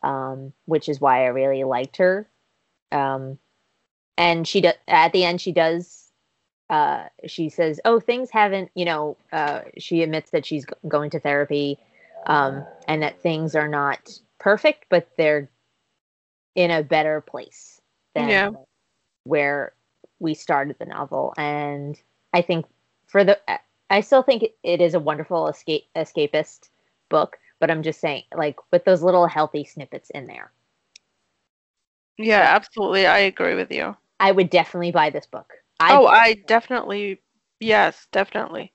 [0.04, 2.30] Um, which is why I really liked her.
[2.92, 3.40] Um,
[4.18, 6.04] and she does at the end she does
[6.70, 11.10] uh, she says, "Oh, things haven't, you know." Uh, she admits that she's g- going
[11.12, 11.78] to therapy,
[12.26, 14.10] um, and that things are not
[14.40, 15.50] perfect, but they're
[16.56, 17.82] in a better place
[18.16, 18.52] than Yeah.
[19.24, 19.74] Where
[20.20, 21.34] we started the novel.
[21.38, 22.02] And
[22.34, 22.66] I think
[23.08, 23.40] for the,
[23.90, 26.70] I still think it- it is a wonderful escape escapist
[27.10, 27.40] book.
[27.60, 30.52] But I'm just saying, like with those little healthy snippets in there,
[32.18, 33.06] Yeah, absolutely.
[33.06, 33.98] I agree with you.
[34.20, 35.54] I would definitely buy this book.
[35.80, 37.22] I, oh, I definitely,
[37.60, 38.74] yes, definitely.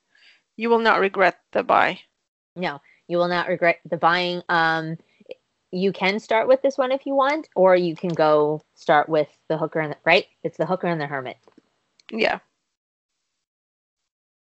[0.56, 2.00] You will not regret the buy.
[2.56, 4.42] No, you will not regret the buying.
[4.48, 4.98] Um,
[5.70, 9.28] you can start with this one if you want, or you can go start with
[9.48, 10.26] the hooker and the right.
[10.42, 11.36] It's the hooker and the hermit.
[12.10, 12.38] Yeah.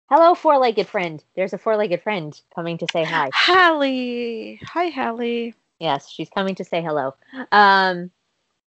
[0.09, 1.22] Hello, four-legged friend.
[1.35, 3.29] There's a four-legged friend coming to say hi.
[3.35, 4.61] Hallie.
[4.62, 5.55] Hi, Hallie.
[5.81, 7.16] Yes, she's coming to say hello.
[7.51, 8.12] Um,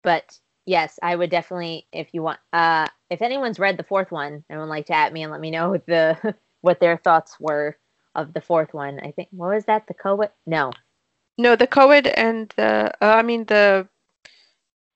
[0.03, 4.43] but yes, I would definitely, if you want, uh, if anyone's read the fourth one
[4.49, 7.77] and would like to at me and let me know the what their thoughts were
[8.15, 8.99] of the fourth one.
[9.01, 9.87] I think what was that?
[9.87, 10.73] The co No,
[11.39, 13.89] No, the Coed and the, uh, I mean the,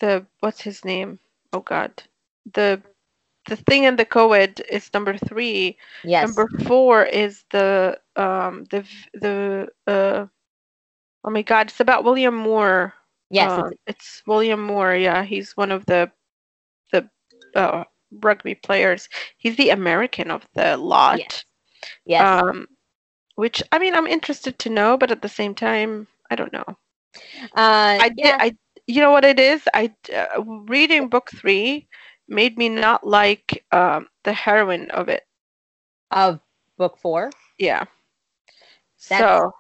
[0.01, 1.18] the what's his name?
[1.53, 1.93] Oh God,
[2.53, 2.82] the,
[3.49, 5.76] the thing in the Coed is number three.
[6.05, 8.84] yes, Number four is the, um, the,
[9.14, 10.26] the, uh,
[11.24, 12.93] oh my God, it's about William Moore.
[13.30, 14.95] yes, Um, it's, it's William Moore.
[14.97, 16.11] Yeah, he's one of the,
[16.93, 17.09] the,
[17.55, 17.84] uh,
[18.20, 19.09] rugby players.
[19.38, 21.18] He's the American of the lot.
[21.18, 21.45] Yes.
[22.05, 22.43] yes.
[22.43, 22.66] Um,
[23.36, 26.64] which I mean, I'm interested to know, but at the same time, I don't know.
[27.55, 28.18] uh, I did.
[28.24, 28.37] yeah.
[28.41, 28.57] I
[28.87, 29.62] you know what it is?
[29.74, 31.89] I uh, reading book three
[32.28, 35.24] made me not like um, the heroine of it.
[36.11, 36.41] of
[36.78, 37.30] book four.
[37.59, 37.85] Yeah.
[39.09, 39.53] That's- so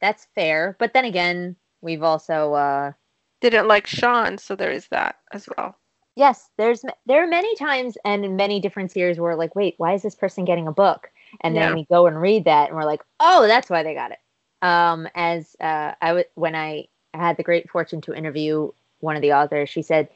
[0.00, 0.76] That's fair.
[0.78, 2.92] But then again, we've also uh
[3.40, 5.76] didn't like Sean, so there is that as well.
[6.16, 10.02] yes, there's there are many times and many different series where like, wait, why is
[10.02, 11.10] this person getting a book?
[11.40, 11.74] And then Yeah.
[11.74, 14.18] we go and read that and we're like, oh, that's why they got it.
[14.62, 19.22] Um as uh I would when I had the great fortune to interview one of
[19.22, 20.08] the authors, she said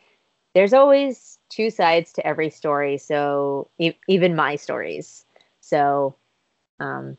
[0.55, 5.25] there's always two sides to every story, so e- even my stories.
[5.61, 6.15] So
[6.81, 7.17] um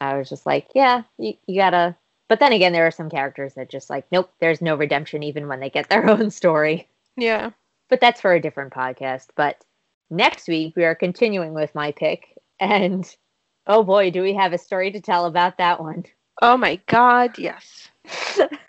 [0.00, 1.96] I was just like, yeah, you, you gotta.
[2.28, 5.48] But then again, there are some characters that just like, nope, there's no redemption even
[5.48, 6.88] when they get their own story.
[7.16, 7.50] Yeah.
[7.88, 9.28] But that's for a different podcast.
[9.34, 9.64] But
[10.10, 12.38] next week, we are continuing with my pick.
[12.60, 13.04] And
[13.68, 16.04] oh boy, do we have a story to tell about that one.
[16.40, 17.90] Oh my God, yes.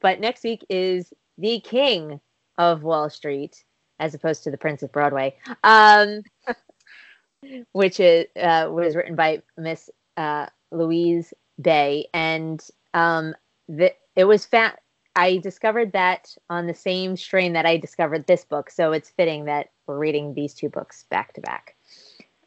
[0.00, 2.20] but next week is The King
[2.58, 3.64] of Wall Street,
[3.98, 6.22] as opposed to The Prince of Broadway, um,
[7.72, 12.08] which is, uh, was written by Miss uh, Louise Bay.
[12.12, 12.64] And
[12.94, 13.34] um,
[13.68, 14.76] the, it was fa-
[15.16, 18.70] I discovered that on the same strain that I discovered this book.
[18.70, 21.76] So it's fitting that we're reading these two books back to back.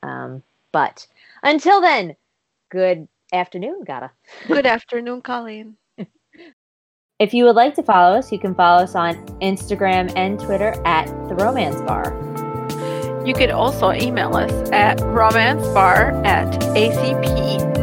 [0.04, 1.06] Um, but
[1.44, 2.16] until then,
[2.70, 4.12] good afternoon, Gata.
[4.48, 5.78] Good afternoon, Colleen.
[7.20, 10.74] If you would like to follow us, you can follow us on Instagram and Twitter
[10.86, 12.18] at The Romance Bar.
[13.24, 17.82] You could also email us at romancebar at acpnet.net.